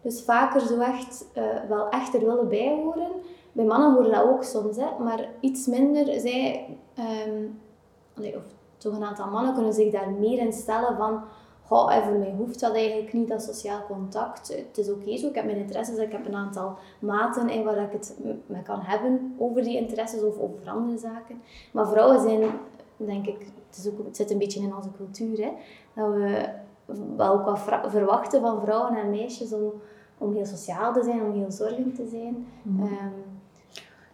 [0.01, 3.11] Dus vaker zo echt, eh, wel echt er willen bijhoren.
[3.51, 6.19] Bij mannen horen dat ook soms, hè, maar iets minder.
[6.19, 7.45] Zij, ehm,
[8.15, 8.43] allee, of
[8.77, 11.21] toch een aantal mannen kunnen zich daar meer in stellen van
[11.67, 14.47] goh, en voor mij hoeft dat eigenlijk niet, dat sociaal contact.
[14.47, 17.77] Het is oké zo, ik heb mijn interesses, ik heb een aantal maten in waar
[17.77, 21.41] ik het mee kan hebben over die interesses of over andere zaken.
[21.71, 22.41] Maar vrouwen zijn,
[22.97, 25.51] denk ik, het, is ook, het zit een beetje in onze cultuur, hè,
[25.93, 26.49] dat we
[27.15, 27.59] wel ook wat
[27.91, 29.71] verwachten van vrouwen en meisjes om,
[30.17, 32.47] om heel sociaal te zijn, om heel zorgend te zijn.
[32.61, 32.81] Mhm.
[32.81, 33.27] Ehm,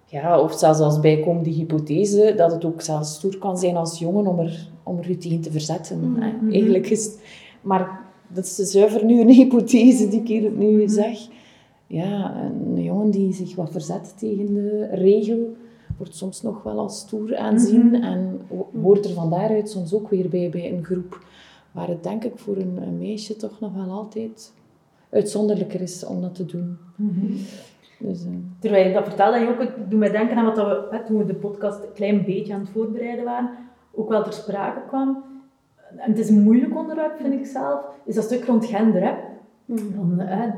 [0.06, 4.28] ja, of zelfs als bijkomende hypothese dat het ook zelfs stoer kan zijn als jongen
[4.28, 6.12] om er, om er u tegen te verzetten.
[6.12, 6.52] Mhm.
[6.52, 7.16] Eigenlijk is
[7.64, 10.88] maar dat is zuiver nu een hypothese die ik hier nu mhm.
[10.88, 11.18] zeg.
[11.88, 15.56] Ja, een jongen die zich wat verzet tegen de regel,
[15.98, 18.42] wordt soms nog wel als stoer aanzien mm en
[18.82, 21.26] hoort er van daaruit soms ook weer bij bij een groep
[21.72, 24.54] waar het denk ik voor een, een meisje toch nog wel altijd
[25.10, 26.78] uitzonderlijker is om dat te doen.
[26.96, 27.32] Mhm.
[28.00, 28.32] dus, uh...
[28.60, 31.36] Terwijl je dat vertelde, je ook, doet mij denken aan wat we, toen we de
[31.36, 33.50] podcast een klein beetje aan het voorbereiden waren,
[33.92, 35.33] ook wel ter sprake kwam
[35.98, 39.02] het is een moeilijk onderwerp, vind ik zelf, is dat stuk rond gender.
[39.02, 39.14] Hè?
[39.66, 40.50] Dan, hè,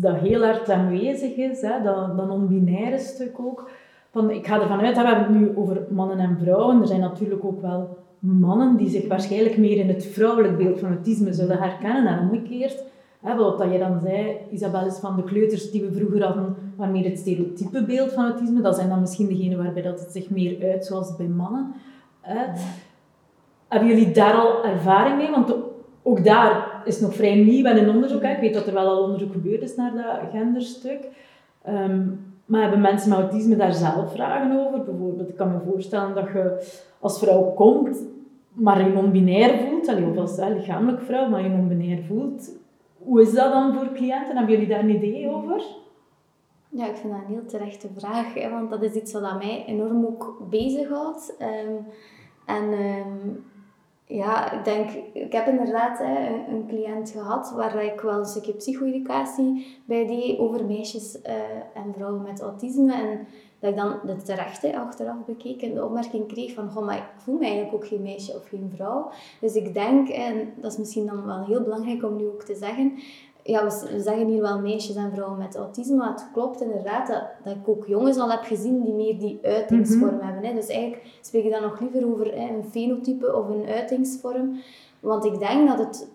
[0.00, 3.70] dat heel hard aanwezig is, hè, dat, dat non-binaire stuk ook.
[4.10, 6.80] Van, ik ga ervan uit, hè, we hebben het nu over mannen en vrouwen.
[6.80, 10.88] Er zijn natuurlijk ook wel mannen die zich waarschijnlijk meer in het vrouwelijk beeld van
[10.88, 12.06] autisme zullen herkennen.
[12.06, 12.84] En omgekeerd,
[13.20, 16.54] hè, wat dat je dan zei, Isabel, is van de kleuters die we vroeger hadden,
[16.76, 18.60] maar meer het stereotype beeld van autisme.
[18.60, 21.72] Dat zijn dan misschien degenen waarbij dat het zich meer uit zoals bij mannen.
[22.20, 22.44] Hè.
[23.68, 25.30] Hebben jullie daar al ervaring mee?
[25.30, 25.54] Want
[26.02, 28.22] ook daar is nog vrij nieuw en een onderzoek.
[28.22, 28.32] Hè.
[28.32, 31.08] Ik weet dat er wel al onderzoek gebeurd is naar dat genderstuk.
[31.68, 34.84] Um, maar hebben mensen met autisme daar zelf vragen over?
[34.84, 36.66] Bijvoorbeeld, ik kan me voorstellen dat je
[37.00, 38.02] als vrouw komt,
[38.52, 42.50] maar je non-binair voelt, of als lichamelijk vrouw, maar je non-binair voelt.
[42.98, 44.36] Hoe is dat dan voor cliënten?
[44.36, 45.62] Hebben jullie daar een idee over?
[46.68, 49.64] Ja, ik vind dat een heel terechte vraag, hè, want dat is iets wat mij
[49.66, 51.36] enorm ook bezighoudt.
[51.40, 51.86] Um,
[52.46, 53.44] en um,
[54.08, 58.54] ja, ik denk, ik heb inderdaad hè, een, cliënt gehad waar ik wel een stukje
[58.54, 61.32] psycho-educatie bij deed over meisjes uh,
[61.74, 62.94] en vrouwen met autisme.
[62.94, 63.26] En
[63.58, 67.08] dat ik dan de terechte achteraf bekeek en de opmerking kreeg van, goh, maar ik
[67.16, 69.10] voel me eigenlijk ook geen meisje of geen vrouw.
[69.40, 72.54] Dus ik denk, en dat is misschien dan wel heel belangrijk om nu ook te
[72.54, 72.98] zeggen,
[73.48, 77.22] ja, we, zeggen hier wel meisjes en vrouwen met autisme, maar het klopt inderdaad dat,
[77.44, 80.24] dat ik ook jongens al heb gezien die meer die uitingsvorm mhm.
[80.24, 80.44] hebben.
[80.44, 80.54] Hè.
[80.54, 84.60] Dus eigenlijk spreek ik dan nog liever over hè, een fenotype of een uitingsvorm.
[85.00, 86.10] Want ik denk dat het,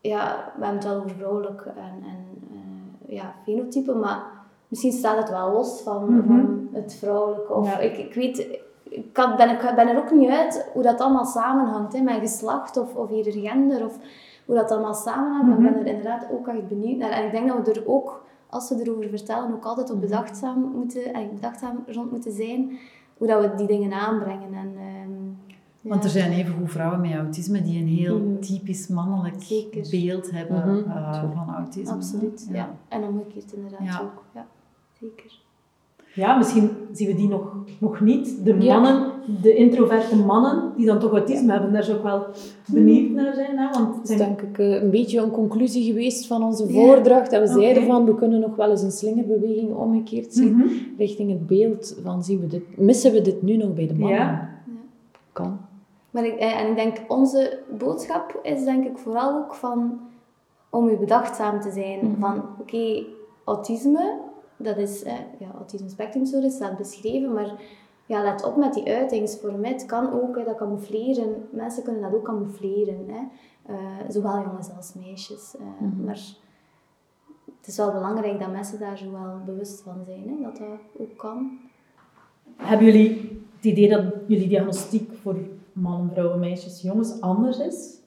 [0.00, 4.22] ja, we hebben het wel over vrouwelijk en, en uh, ja, fenotype, maar
[4.68, 6.26] misschien staat het wel los van, mhm.
[6.26, 7.52] van het vrouwelijke.
[7.52, 8.38] Of, ik, ik weet,
[8.82, 12.18] ik kan, ben, ik ben er ook niet uit hoe dat allemaal samenhangt, hè, met
[12.18, 13.84] geslacht of, of hier gender.
[13.84, 13.98] Of,
[14.52, 15.46] hoe dat allemaal samenhangt.
[15.46, 15.80] Maar ik ben mhm.
[15.80, 17.10] er inderdaad ook echt benieuwd naar.
[17.10, 20.06] En ik denk dat we er ook, als we erover vertellen, ook altijd op mhm.
[20.06, 22.78] bedachtzaam, moeten, en bedachtzaam rond moeten zijn.
[23.18, 24.54] Hoe dat we die dingen aanbrengen.
[24.54, 25.38] En, um,
[25.80, 28.40] Want er zijn evengoed vrouwen met autisme die een heel mhm.
[28.40, 31.94] typisch mannelijk beeld hebben uh, van autisme.
[31.94, 32.56] Absoluut, ja.
[32.56, 32.74] ja.
[32.88, 34.24] En omgekeerd inderdaad ook.
[34.34, 34.46] Ja,
[35.00, 35.40] zeker
[36.14, 38.44] ja, misschien zien we die nog, nog niet.
[38.44, 42.26] De mannen, de introverte mannen, die dan toch autisme hebben, daar zou ik wel
[42.66, 43.58] benieuwd naar zijn.
[43.58, 43.70] Hè?
[43.70, 47.30] Want dat is denk ik eh, een beetje een conclusie geweest van onze voordracht.
[47.30, 50.56] Dat we zeiden van, we kunnen nog wel eens een slingerbeweging omgekeerd zien.
[50.56, 50.68] Mhm.
[50.98, 54.18] Richting het beeld van, zien we dit, missen we dit nu nog bij de mannen?
[54.18, 54.50] Ja.
[55.32, 55.58] Kan.
[56.10, 60.00] Maar ik, eh, en ik denk, onze boodschap is denk ik vooral ook van,
[60.70, 61.98] om u bedachtzaam te zijn.
[61.98, 62.20] Mhm.
[62.20, 63.02] Van, oké,
[63.44, 64.30] autisme
[64.62, 67.54] dat is, eh, ja, autisme spectrumstoornis staat beschreven, maar
[68.06, 69.64] ja, let op met die uitingsvorm.
[69.64, 71.48] Het kan ook, hè, dat camoufleren.
[71.50, 73.08] Mensen kunnen dat ook camoufleren.
[73.08, 73.20] Hè.
[73.70, 73.76] Uh,
[74.08, 75.54] zowel jongens als meisjes.
[75.60, 76.20] Uh, mm Maar
[77.58, 80.68] het is wel belangrijk dat mensen daar zo wel bewust van zijn, hè, dat dat
[80.98, 81.58] ook kan.
[82.56, 85.36] Hebben jullie het idee dat jullie diagnostiek voor
[85.72, 88.00] mannen, vrouwen, meisjes, jongens anders is?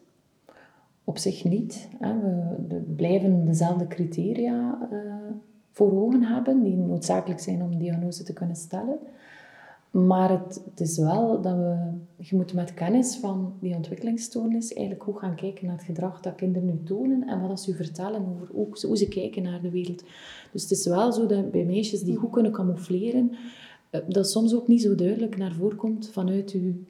[1.04, 1.90] Op zich niet.
[2.00, 2.20] Hè.
[2.68, 4.88] We, blijven dezelfde criteria
[5.76, 8.98] voor ogen hebben, die noodzakelijk zijn om diagnose te kunnen stellen.
[9.92, 11.78] Maar het, is wel dat we,
[12.16, 16.36] je moet met kennis van die ontwikkelingsstoornis eigenlijk ook gaan kijken naar het gedrag dat
[16.36, 20.04] kinderen nu tonen en wat ze vertellen over ook, hoe ze kijken naar de wereld.
[20.52, 23.32] Dus het is wel zo dat bij meisjes die goed kunnen camoufleren,
[23.90, 26.84] eh, dat soms ook niet zo duidelijk naar voren komt vanuit je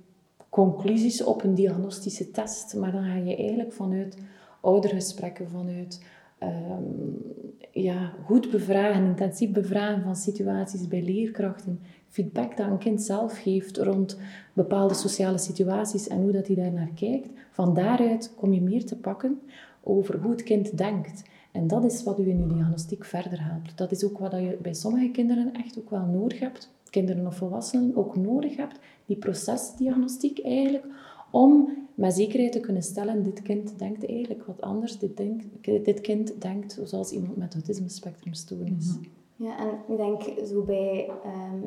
[0.49, 2.75] conclusies op een diagnostische test.
[2.75, 4.17] Maar dan ga je eigenlijk vanuit
[4.61, 5.99] oudergesprekken, vanuit
[6.45, 7.23] um,
[7.71, 11.79] ja, goed bevragen, intensief bevragen van situaties bij leerkrachten,
[12.09, 14.19] feedback dat een kind zelf geeft rond
[14.53, 17.29] bepaalde sociale situaties en hoe dat hij daar naar kijkt.
[17.51, 19.39] Van daaruit kom je meer te pakken
[19.83, 21.23] over hoe het kind denkt.
[21.51, 23.77] En dat is wat u in uw diagnostiek verder helpt.
[23.77, 27.35] Dat is ook wat je bij sommige kinderen echt ook wel nodig hebt, kinderen of
[27.35, 30.85] volwassenen ook nodig hebt, die procesdiagnostiek eigenlijk,
[31.35, 36.01] om met zekerheid te kunnen stellen, dit kind denkt eigenlijk wat anders, dit, denkt, dit
[36.01, 38.97] kind denkt zoals iemand met autisme spectrumstoornis.
[38.97, 39.05] Mhm.
[39.35, 41.59] Ja, en ik denk zo bij, ehm,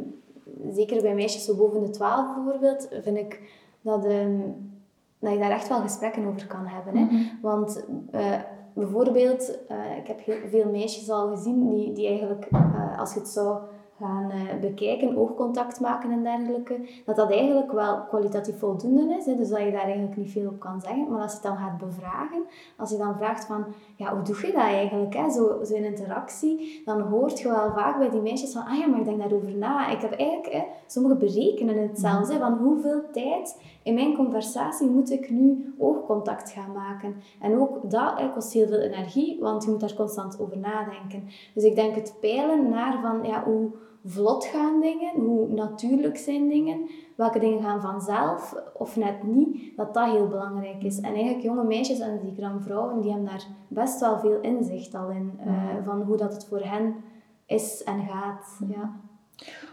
[0.75, 3.41] zeker bij meisjes zo boven de 12 bijvoorbeeld, vind ik
[3.81, 4.55] dat, um,
[5.19, 6.97] dat je daar echt wel gesprekken over kan hebben.
[6.97, 7.05] Hè?
[7.05, 7.23] Mhm.
[7.43, 8.41] Want uh,
[8.73, 13.19] bijvoorbeeld, uh, ik heb heel veel meisjes al gezien die, die eigenlijk, uh, als je
[13.19, 13.59] het zou
[14.01, 19.27] gaan uh, bekijken, oogcontact maken en dergelijke, dat dat eigenlijk wel kwalitatief voldoende is.
[19.27, 21.09] Hè, dus dat je daar eigenlijk niet veel op kan zeggen.
[21.09, 22.43] Maar als je het dan gaat bevragen,
[22.77, 23.65] als je dan vraagt van,
[23.97, 25.15] ja, hoe doe je dat eigenlijk?
[25.15, 25.31] Hè?
[25.31, 28.87] Zo, zo in interactie, dan hoort je wel vaak bij die meisjes van, ah ja,
[28.87, 29.91] maar ik denk daarover na.
[29.91, 34.89] Ik heb eigenlijk, hè, sommigen berekenen het zelfs, hè, van hoeveel tijd in mijn conversatie
[34.89, 37.17] moet ik nu oogcontact gaan maken.
[37.41, 41.29] En ook dat kost heel veel energie, want je moet daar constant over nadenken.
[41.55, 43.71] Dus ik denk het peilen naar van, ja, hoe
[44.11, 49.95] vlot gaan dingen, hoe natuurlijk zijn dingen, welke dingen gaan vanzelf of net niet, dat
[49.95, 50.97] dat heel belangrijk is.
[50.97, 54.95] En eigenlijk jonge meisjes en die dan vrouwen, die hebben daar best wel veel inzicht
[54.95, 56.95] al in, uh, van hoe dat het voor hen
[57.47, 58.59] is en gaat.
[58.69, 58.97] Ja.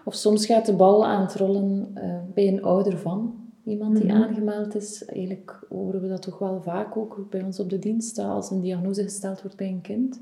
[0.05, 4.03] Of soms gaat de bal aan het rollen uh, bij een ouder van iemand die
[4.03, 4.23] mm -hmm.
[4.23, 5.05] aangemeld is.
[5.05, 8.61] Eigenlijk horen we dat toch wel vaak ook bij ons op de dienst, als een
[8.61, 10.19] diagnose gesteld wordt bij een kind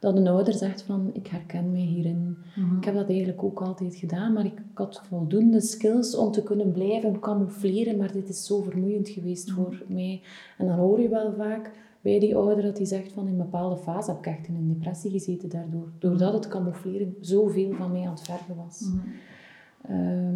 [0.00, 2.36] dat een ouder zegt van, ik herken mij hierin.
[2.56, 2.76] Mhm.
[2.76, 6.72] Ik heb dat eigenlijk ook altijd gedaan, maar ik, had voldoende skills om te kunnen
[6.72, 9.56] blijven camoufleren, maar dit is zo vermoeiend geweest mhm.
[9.56, 10.20] voor mij.
[10.58, 13.36] En dan hoor je wel vaak bij die ouder dat hij zegt van, in een
[13.36, 15.88] bepaalde fase heb ik echt in een depressie gezeten daardoor.
[15.98, 18.80] Doordat het camoufleren zoveel van mij aan het vergen was.
[18.80, 19.06] Mhm.
[19.92, 20.34] Ehm,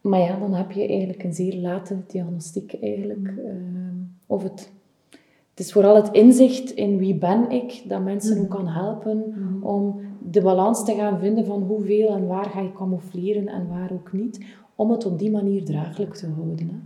[0.00, 3.28] maar ja, dan heb je eigenlijk een zeer late diagnostiek eigenlijk.
[3.28, 4.72] Ehm, of het
[5.52, 9.64] het is vooral het inzicht in wie ben ik dat mensen ook kan helpen mhm.
[9.64, 13.92] om de balans te gaan vinden van hoeveel en waar ga je camoufleren en waar
[13.92, 16.68] ook niet, om het op die manier draaglijk te houden.
[16.68, 16.76] Hè.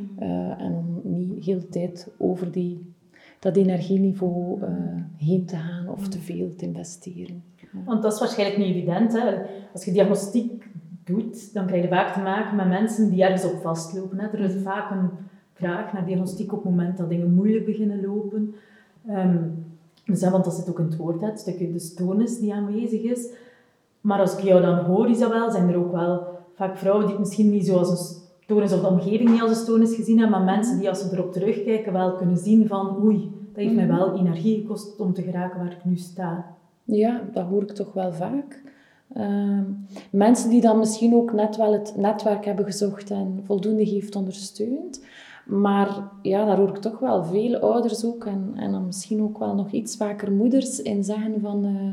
[0.00, 0.22] Mhm.
[0.22, 2.94] Eh, en om niet heel de tijd over die,
[3.38, 4.68] dat energieniveau uh,
[5.16, 7.42] heen te gaan of te veel te investeren.
[7.84, 9.12] Want dat is waarschijnlijk niet evident.
[9.12, 9.42] Hè?
[9.72, 10.68] Als je diagnostiek
[11.04, 14.18] doet, dan krijg je vaak te maken met mensen die ergens op vastlopen.
[14.18, 14.26] Hè?
[14.26, 15.10] Er is vaak een
[15.56, 18.54] vraag naar diagnostiek op het moment dat dingen moeilijk beginnen lopen.
[19.10, 19.64] Um,
[20.04, 23.32] dus, want dat zit ook in het woord, het stukje de stoornis die aanwezig is.
[24.00, 26.22] Maar als ik jou dan hoor, Isabel, zijn er ook wel
[26.54, 29.56] vaak vrouwen die het misschien niet zoals een stoornis of de omgeving niet als een
[29.56, 33.30] stoornis gezien hebben, maar mensen die als ze erop terugkijken wel kunnen zien van oei,
[33.52, 36.54] dat heeft mij wel energie gekost om te geraken waar ik nu sta.
[36.84, 38.62] Ja, dat hoor ik toch wel vaak.
[39.16, 39.60] Uh,
[40.10, 45.04] mensen die dan misschien ook net wel het netwerk hebben gezocht en voldoende heeft ondersteund.
[45.46, 49.38] Maar ja, daar hoor ik toch wel veel ouders ook en, en dan misschien ook
[49.38, 51.64] wel nog iets vaker moeders in zeggen van...
[51.64, 51.92] Uh,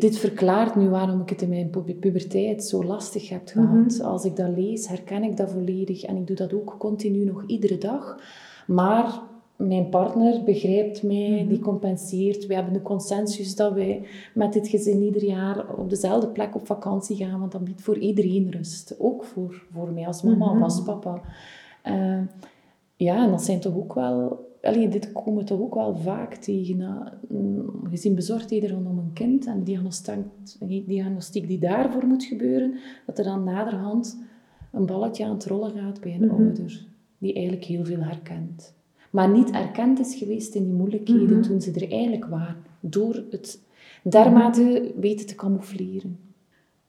[0.00, 1.70] dit verklaart nu waarom ik het in mijn
[2.00, 3.98] puberteit zo lastig heb gehad.
[3.98, 4.02] Mhm.
[4.02, 6.02] Als ik dat lees, herken ik dat volledig.
[6.02, 8.18] En ik doe dat ook continu nog iedere dag.
[8.66, 9.20] Maar
[9.56, 11.48] mijn partner begrijpt mij, mhm.
[11.48, 12.46] die compenseert.
[12.46, 16.66] We hebben de consensus dat wij met dit gezin ieder jaar op dezelfde plek op
[16.66, 17.40] vakantie gaan.
[17.40, 18.94] Want dat biedt voor iedereen rust.
[18.98, 20.62] Ook voor, voor mij als mama of mhm.
[20.62, 21.20] als papa.
[21.86, 22.20] Uh,
[22.96, 24.50] ja, en dat zijn toch ook wel...
[24.62, 26.80] Allee, dit komen toch ook wel vaak tegen.
[26.80, 27.06] Uh,
[27.90, 32.74] gezien bezorgdheden rondom een kind en de diagnostiek die daarvoor moet gebeuren,
[33.06, 34.18] dat er dan naderhand
[34.72, 36.34] een balletje aan het rollen gaat bij een mhm.
[36.34, 36.86] ouder,
[37.18, 38.74] die eigenlijk heel veel herkent.
[39.10, 41.42] Maar niet erkend is geweest in die moeilijkheden mhm.
[41.42, 43.60] toen ze er eigenlijk waren, door het
[44.02, 46.18] dermate weten te camoufleren.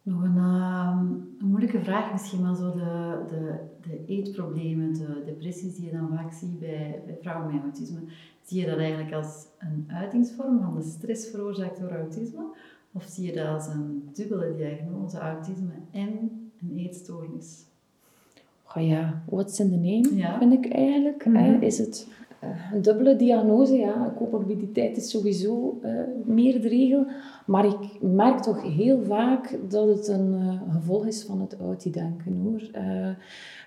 [0.04, 0.98] Nog een, ehm,
[1.40, 6.10] een, moeilijke vraag misschien, maar zo de, de, de eetproblemen, de depressies die je dan
[6.16, 8.00] vaak ziet bij, bij vrouwen met autisme.
[8.42, 12.44] Zie je dat eigenlijk als een uitingsvorm van de stress veroorzaakt door autisme?
[12.92, 16.10] Of zie je dat als een dubbele diagnose, autisme en
[16.62, 17.66] een eetstoornis?
[18.76, 20.38] Oh ja, what's in the name, ja.
[20.38, 21.26] vind ik eigenlijk.
[21.26, 22.08] Mm Is het
[22.74, 24.14] een dubbele diagnose, ja.
[24.18, 25.92] Comorbiditeit is sowieso uh,
[26.26, 27.06] meer de regel.
[27.46, 32.36] Maar ik merk toch heel vaak dat het een uh, gevolg is van het autidenken,
[32.44, 32.70] hoor.
[32.76, 33.10] Uh,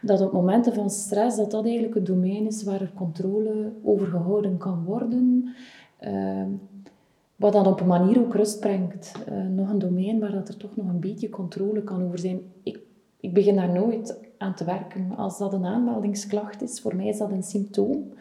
[0.03, 4.07] dat op momenten van stress, dat dat eigenlijk het domein is waar er controle over
[4.07, 5.49] gehouden kan worden.
[7.37, 9.13] wat dan op een manier ook rust brengt.
[9.51, 12.41] nog een domein waar dat er toch nog een beetje controle kan over zijn.
[12.63, 12.81] Ik,
[13.21, 15.17] ik begin daar nooit aan te werken.
[15.17, 18.13] Als dat een aanmeldingsklacht is, voor mij is dat een symptoom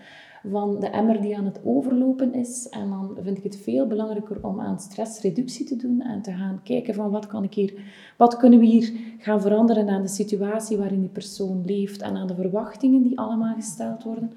[0.49, 2.69] van de emmer die aan het overlopen is.
[2.69, 6.59] En dan vind ik het veel belangrijker om aan stressreductie te doen en te gaan
[6.63, 7.73] kijken van wat kan ik hier,
[8.17, 12.27] wat kunnen we hier gaan veranderen aan de situatie waarin die persoon leeft en aan
[12.27, 14.31] de verwachtingen die allemaal gesteld worden.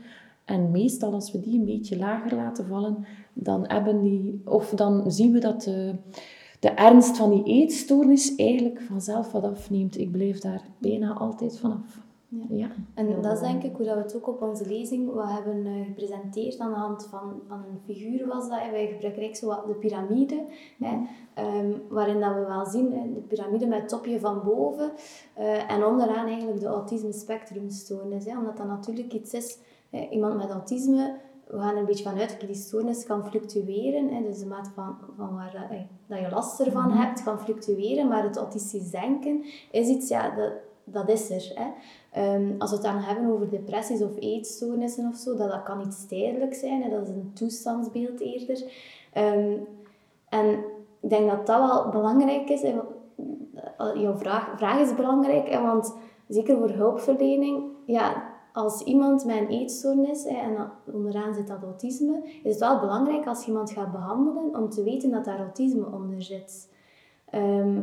[0.45, 5.11] En meestal als we die een beetje lager laten vallen, dan, hebben die, of dan
[5.11, 5.95] zien we dat de,
[6.61, 9.99] de ernst van die eetstoornis eigenlijk vanzelf wat afneemt.
[9.99, 12.07] Ik blijf daar bijna altijd vanaf.
[12.29, 12.45] Ja.
[12.49, 12.69] Ja.
[12.95, 15.67] En dat is denk ik hoe dat we het ook op onze lezing wat hebben
[15.67, 18.59] eh, gepresenteerd aan de hand van, van een figuur was dat.
[18.61, 18.71] hè.
[18.71, 20.45] Wij gebruiken eigenlijk zo wat de piramide,
[20.79, 20.97] hè,
[21.35, 24.93] ehm, waarin dat we wel zien, hè, de piramide met het topje van boven
[25.35, 28.25] eh, en onderaan eigenlijk de autisme spectrumstoornis.
[28.25, 29.59] Hè, omdat dat natuurlijk iets is,
[29.91, 34.09] hè, iemand met autisme, we gaan er een beetje vanuit dat die stoornis kan fluctueren.
[34.09, 37.41] Hè, dus de mate van, van waar dat, eh, dat je last ervan hebt, kan
[37.41, 40.53] fluctueren, maar het autistisch denken is iets, ja, dat,
[40.93, 41.53] dat is er.
[41.55, 41.67] Hè.
[42.11, 45.81] Ehm, als we het dan hebben over depressies of eetstoornissen of zo, dat, dat kan
[45.87, 46.83] iets tijdelijks zijn.
[46.83, 46.91] Hè.
[46.91, 48.73] Dat is een toestandsbeeld eerder.
[49.13, 49.57] Ehm,
[50.29, 50.51] en
[51.01, 52.63] ik denk dat dat wel belangrijk is.
[52.63, 52.75] Hè.
[52.75, 52.97] want,
[54.01, 55.95] Jouw vraag, vraag is belangrijk, hè, want
[56.29, 62.51] zeker voor hulpverlening, ja, als iemand met een eetstoornis, en onderaan zit dat autisme, is
[62.51, 66.23] het wel belangrijk als je iemand gaat behandelen om te weten dat daar autisme onder
[66.23, 66.73] zit.
[67.31, 67.83] Ehm,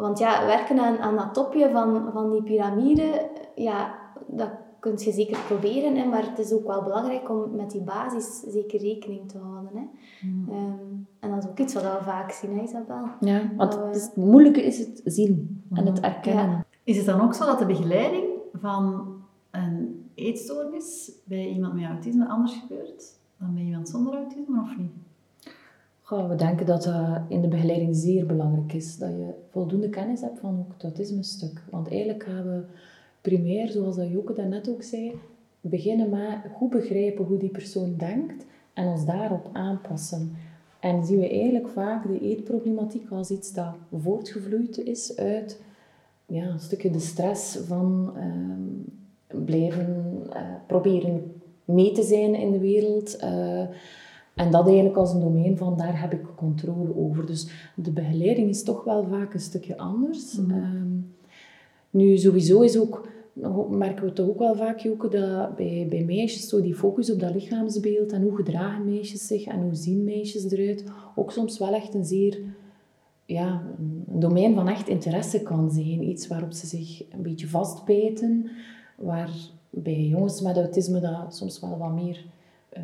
[0.00, 3.94] want ja, werken aan, aan dat topje van, van die piramide, ja,
[4.26, 7.80] dat kun je zeker proberen, hè, maar het is ook wel belangrijk om met die
[7.82, 9.70] basis zeker rekening te houden.
[9.74, 9.82] Hè.
[10.54, 10.78] Ehm,
[11.20, 13.04] en dat is ook iets wat we vaak zien, hè, Isabel?
[13.20, 16.50] Ja, want we- het, is, het moeilijke is het zien en het erkennen.
[16.50, 16.64] Ja.
[16.84, 19.06] Is het dan ook zo dat de begeleiding van
[19.50, 24.92] een eetstoornis bij iemand met autisme anders gebeurt dan bij iemand zonder autisme, of niet?
[26.10, 28.98] We denken dat dat in de begeleiding zeer belangrijk is.
[28.98, 31.62] Dat je voldoende kennis hebt van ook het autisme-stuk.
[31.70, 32.62] Want eigenlijk gaan we
[33.20, 35.14] primair, zoals dat Joke daarnet ook zei,
[35.60, 40.36] beginnen met goed begrijpen hoe die persoon denkt en ons daarop aanpassen.
[40.80, 45.60] En zien we eigenlijk vaak de eetproblematiek als iets dat voortgevloeid is uit
[46.26, 51.32] ja, een stukje de stress van ehm, blijven eh, proberen
[51.64, 53.16] mee te zijn in de wereld.
[53.16, 53.68] eh,
[54.40, 57.26] en dat eigenlijk als een domein van daar heb ik controle over.
[57.26, 60.38] Dus de begeleiding is toch wel vaak een stukje anders.
[60.38, 60.98] Ehm,
[61.90, 63.08] nu, sowieso is ook,
[63.70, 67.20] merken we toch ook wel vaak, Joke, dat bij, bij meisjes zo die focus op
[67.20, 71.74] dat lichaamsbeeld en hoe gedragen meisjes zich en hoe zien meisjes eruit, ook soms wel
[71.74, 72.40] echt een zeer
[73.26, 76.02] ja, een domein van echt interesse kan zijn.
[76.08, 78.50] Iets waarop ze zich een beetje vastbijten,
[78.96, 79.30] waar
[79.70, 82.24] bij jongens met autisme dat soms wel wat meer
[82.68, 82.82] eh,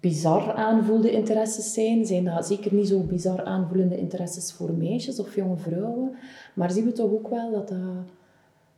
[0.00, 2.06] bizar aanvoelde interesses zijn.
[2.06, 6.10] Zijn dat zeker niet zo bizar aanvoelende interesses voor meisjes of jonge vrouwen.
[6.54, 7.78] Maar zien we toch ook wel dat dat,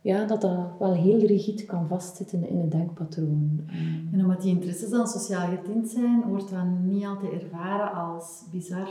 [0.01, 3.59] ja, dat, dat wel heel rigide kan vastzitten in het denkpatroon.
[3.67, 8.43] Eh, En omdat die interesses dan sociaal getint zijn, wordt dat niet altijd ervaren als
[8.51, 8.89] bizar.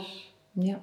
[0.51, 0.79] ja.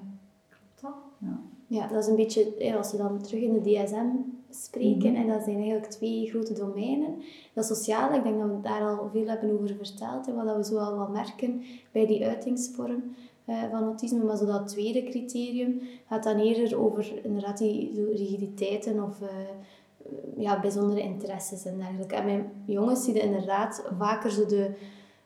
[0.49, 0.95] Klopt dat?
[1.19, 1.40] Ja.
[1.67, 4.07] Ja, dat is een beetje, als we dan terug in de DSM
[4.55, 7.23] spreken, en dat zijn eigenlijk twee grote domeinen.
[7.55, 10.64] Dat sociale, ik denk dat we daar al veel hebben over verteld, en wat we
[10.64, 11.62] zo al wel merken
[11.93, 13.03] bij die uitingsvorm
[13.45, 14.25] eh, van autisme.
[14.25, 19.29] Maar zo dat tweede criterium gaat dan eerder over inderdaad die rigiditeiten of eh,
[20.37, 22.14] ja, bijzondere interesses en dergelijke.
[22.14, 24.71] En bij jongens zie je inderdaad vaker zo de,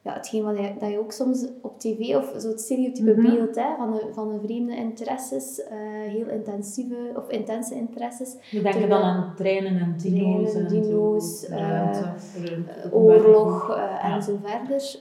[0.02, 3.22] ja, hetgeen wat je, dat je ook soms op tv, of zo het stereotype Mhm.
[3.34, 8.62] beeld hè, van, de, van de vreemde interesses, eh, heel intensieve of intense interesses, We
[8.62, 10.50] denken Terwijl- dan aan treinen en dino's.
[10.50, 12.14] Treinen, en dino's, openbaar
[12.92, 14.98] oorlog eh, en zo verder.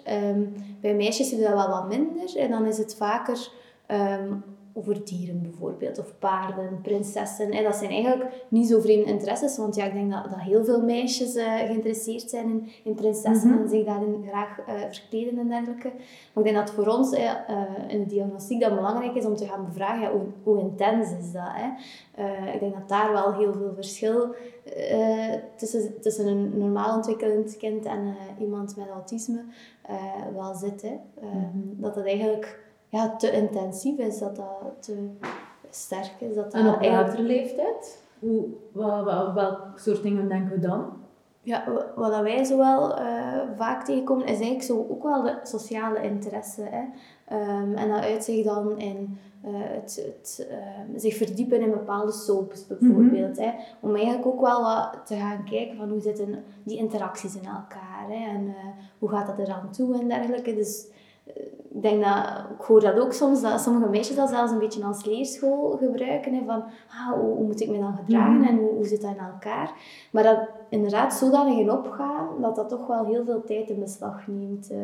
[0.81, 3.49] Bij meisjes je dat wel wat minder en dan is het vaker
[3.85, 4.33] ehm,
[4.77, 7.51] over dieren bijvoorbeeld, of paarden, prinsessen.
[7.51, 10.65] En dat zijn eigenlijk niet zo vreemde interesses, want ja, ik denk dat, dat heel
[10.65, 13.61] veel meisjes eh, geïnteresseerd zijn in, in prinsessen Mhm.
[13.61, 15.87] en zich daarin graag eh, verkleden en dergelijke.
[16.33, 17.33] Maar ik denk dat voor ons eh,
[17.87, 21.31] in de diagnostiek dat belangrijk is om te gaan bevragen, ja, hoe, hoe intens is
[21.31, 21.43] dat?
[21.47, 21.69] Hè?
[22.23, 24.35] Eh, ik denk dat daar wel heel veel verschil
[25.55, 29.43] tussen, tussen een normaal ontwikkelend kind en iemand met autisme
[30.35, 30.81] wel zit.
[30.81, 30.97] Hè.
[31.21, 35.09] Eh, Dat dat eigenlijk ja, te intensief is, dat dat te
[35.69, 36.35] sterk is.
[36.35, 38.01] Dat dat En op latere leeftijd?
[38.19, 40.85] Hoe, wat, wat, welk soort dingen denken we dan?
[41.41, 45.21] Ja, wa- wat dat wij zo wel eh, vaak tegenkomen, is eigenlijk zo ook wel
[45.21, 46.61] de sociale interesse.
[46.61, 46.83] Hè.
[47.27, 52.11] Ehm, en dat uit zich dan in eh, het, het ehm, zich verdiepen in bepaalde
[52.11, 53.37] soaps bijvoorbeeld.
[53.37, 53.51] hè.
[53.79, 58.05] Om eigenlijk ook wel wat te gaan kijken van hoe zitten die interacties in elkaar.
[58.09, 58.27] Hè.
[58.37, 58.53] En eh,
[58.99, 60.55] hoe gaat dat eraan toe en dergelijke.
[60.55, 60.87] Dus
[61.69, 62.23] ik denk dat,
[62.59, 66.33] ik hoor dat ook soms, dat sommige meisjes dat zelfs een beetje als leerschool gebruiken.
[66.33, 68.47] Hè, van, ah, hoe, hoe moet ik me dan gedragen Mhm.
[68.47, 69.71] en hoe, hoe zit dat in elkaar.
[70.11, 74.27] Maar dat inderdaad zodanig in opgaan, dat dat toch wel heel veel tijd in beslag
[74.27, 74.77] neemt, eh,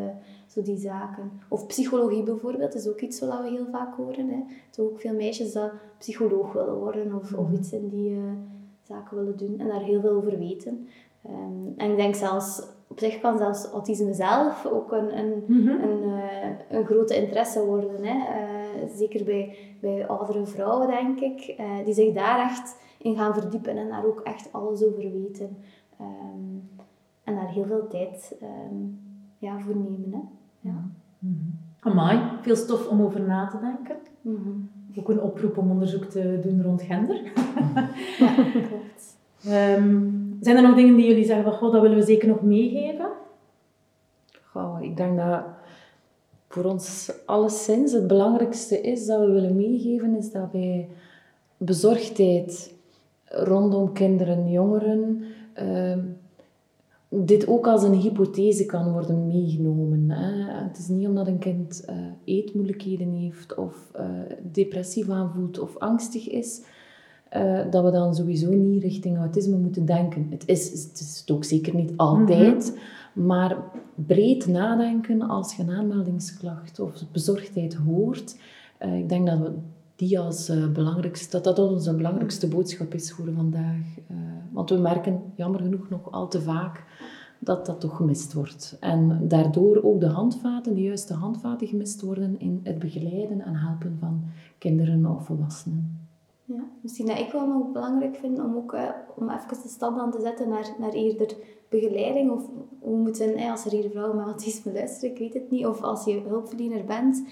[0.48, 1.32] zo die zaken.
[1.48, 4.30] Of psychologie bijvoorbeeld, is ook iets wat we heel vaak horen.
[4.30, 4.40] Hè.
[4.70, 8.22] Toch ook veel meisjes dat psycholoog willen worden of, of iets in die eh,
[8.82, 10.88] zaken willen doen en daar heel veel over weten.
[11.26, 12.62] Ehm, en ik denk zelfs,
[12.94, 18.04] op zich kan zelfs autisme zelf ook een, een, een, eh, een grote interesse worden.
[18.04, 18.18] Hè.
[18.18, 23.34] Eh, zeker bij, bij oudere vrouwen, denk ik, eh, die zich daar echt in gaan
[23.34, 25.58] verdiepen en daar ook echt alles over weten.
[26.00, 26.82] Ehm,
[27.24, 28.76] en daar heel veel tijd ehm,
[29.38, 30.12] ja, voor nemen.
[30.12, 30.20] Hè.
[30.70, 30.90] Ja.
[31.20, 33.96] Mm Amai, veel stof om over na te denken.
[34.22, 34.50] Mhm.
[34.96, 37.22] Ook een oproep om onderzoek te doen rond gender.
[38.20, 39.13] ja, klopt.
[39.46, 42.42] Ehm, zijn er nog dingen die jullie zeggen van, goh, dat willen we zeker nog
[42.42, 43.10] meegeven?
[44.52, 45.44] Goh, ik denk dat
[46.48, 50.90] voor ons alleszins het belangrijkste is dat we willen meegeven, is dat wij
[51.58, 52.74] bezorgdheid
[53.26, 55.24] rondom kinderen, jongeren,
[55.54, 56.00] ehm,
[57.10, 60.10] dit ook als een hypothese kan worden meegenomen.
[60.10, 60.64] Hè.
[60.66, 64.06] Het is niet omdat een kind uh, eetmoeilijkheden heeft of uh,
[64.52, 66.62] depressief aanvoelt of angstig is,
[67.36, 70.28] uh, dat we dan sowieso niet richting autisme moeten denken.
[70.30, 72.80] Het is het, is het ook zeker niet altijd, mm
[73.14, 73.26] -hmm.
[73.26, 73.58] maar
[73.96, 78.36] breed nadenken als je een aanmeldingsklacht of bezorgdheid hoort.
[78.80, 79.52] ik denk dat we
[79.96, 83.86] die als belangrijkste, dat dat onze belangrijkste boodschap is voor vandaag.
[84.52, 86.84] want we merken jammer genoeg nog al te vaak
[87.44, 88.78] dat dat toch gemist wordt.
[88.80, 93.98] En daardoor ook de handvaten, de juiste handvaten gemist worden in het begeleiden en helpen
[94.00, 94.24] van
[94.58, 96.03] kinderen of volwassenen.
[96.46, 99.98] Ja, misschien dat ik wel nog belangrijk vind om ook eh, om even de stap
[99.98, 101.36] aan te zetten naar, naar eerder
[101.70, 102.32] begeleiding.
[102.32, 102.44] Of
[102.80, 105.66] hoe moeten, eh, als er hier vrouwen met autisme luisteren, ik weet het niet.
[105.66, 107.24] Of als je hulpverdiener bent,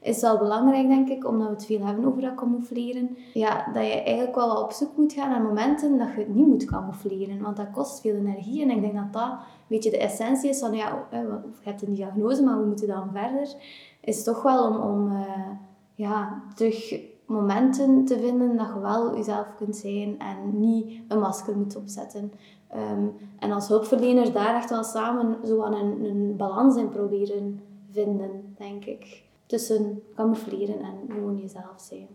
[0.00, 3.16] is wel belangrijk, denk ik, omdat we het veel hebben over dat camoufleren.
[3.32, 6.46] Ja, dat je eigenlijk wel op zoek moet gaan naar momenten dat je het niet
[6.46, 7.42] moet camoufleren.
[7.42, 8.62] Want dat kost veel energie.
[8.62, 9.38] En ik denk dat dat een
[9.68, 13.10] beetje de essentie is van, ja, je hebt een diagnose, maar hoe moet je dan
[13.12, 13.54] verder?
[14.00, 15.48] Is toch wel om, om uh,
[15.94, 21.56] ja, terug momenten te vinden dat je wel jezelf kunt zijn en niet een masker
[21.56, 22.32] moet opzetten.
[22.74, 27.60] Um, en als hulpverlener daar echt wel samen zo aan een, een balans in proberen
[27.90, 32.06] vinden, denk ik tussen camoufleren en gewoon jezelf zijn.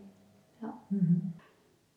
[0.60, 0.74] Ja.
[0.86, 1.32] Mm-hmm.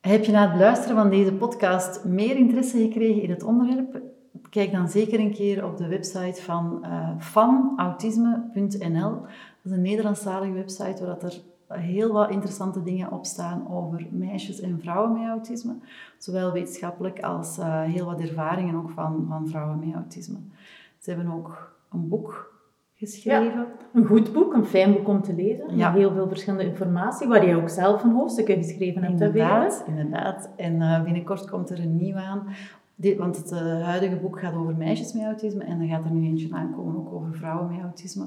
[0.02, 4.02] Heb je na het luisteren van deze podcast meer interesse gekregen in het onderwerp?
[4.50, 9.12] Kijk dan zeker een keer op de website van uh, fanautisme.nl.
[9.12, 11.42] Dat is een Nederlandstalige website waar er
[11.74, 15.76] heel wat interessante dingen op staan over meisjes en vrouwen met autisme.
[16.18, 20.38] Zowel wetenschappelijk als uh, heel wat ervaringen ook van, van vrouwen met autisme.
[21.00, 22.54] Ze hebben ook een boek
[22.94, 23.44] geschreven.
[23.44, 25.78] Ja, een goed boek, een fijn boek om te lezen.
[25.78, 25.92] Ja.
[25.92, 29.22] Heel veel verschillende informatie, waar je ook zelf een hoofdstukje geschreven hebt.
[29.22, 30.50] Inderdaad, inderdaad.
[30.56, 32.48] En uh, binnenkort komt er een nieuw aan.
[32.96, 36.12] Dit, want het uh, huidige boek gaat over meisjes met autisme en dan gaat er
[36.12, 38.26] nu eentje aankomen ook over vrouwen met autisme.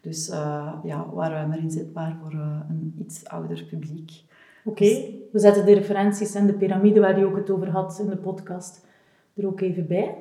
[0.00, 2.32] Dus uh, ja, ruimer inzetbaar voor
[2.68, 4.24] een iets ouder publiek.
[4.64, 5.14] Oké, okay.
[5.32, 8.16] we zetten de referenties en de piramide waar je ook het over had in de
[8.16, 8.86] podcast
[9.34, 10.16] er ook even bij.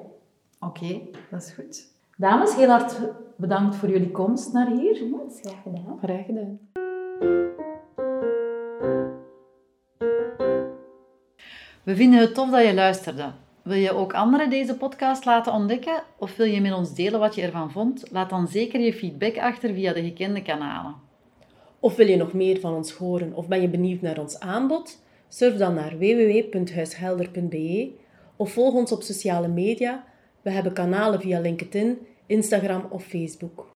[0.60, 1.88] Oké, okay, dat is goed.
[2.18, 3.00] Dames, heel hard
[3.36, 4.96] bedankt voor jullie komst naar hier.
[5.42, 5.98] graag gedaan.
[6.02, 6.60] Graag gedaan.
[11.84, 13.32] We vinden het tof dat je luisterde.
[13.66, 17.36] Wil je ook anderen deze podcast laten ontdekken of wil je met ons delen wat
[17.36, 18.04] je ervan vond?
[18.12, 20.96] Laat dan zeker je feedback achter via de gekende kanalen.
[21.80, 25.02] Of wil je nog meer van ons horen of ben je benieuwd naar ons aanbod?
[25.28, 27.92] Surf dan naar www.huishelder.be
[28.36, 30.06] of volg ons op sociale media.
[30.42, 33.75] We hebben kanalen via LinkedIn, Instagram of Facebook.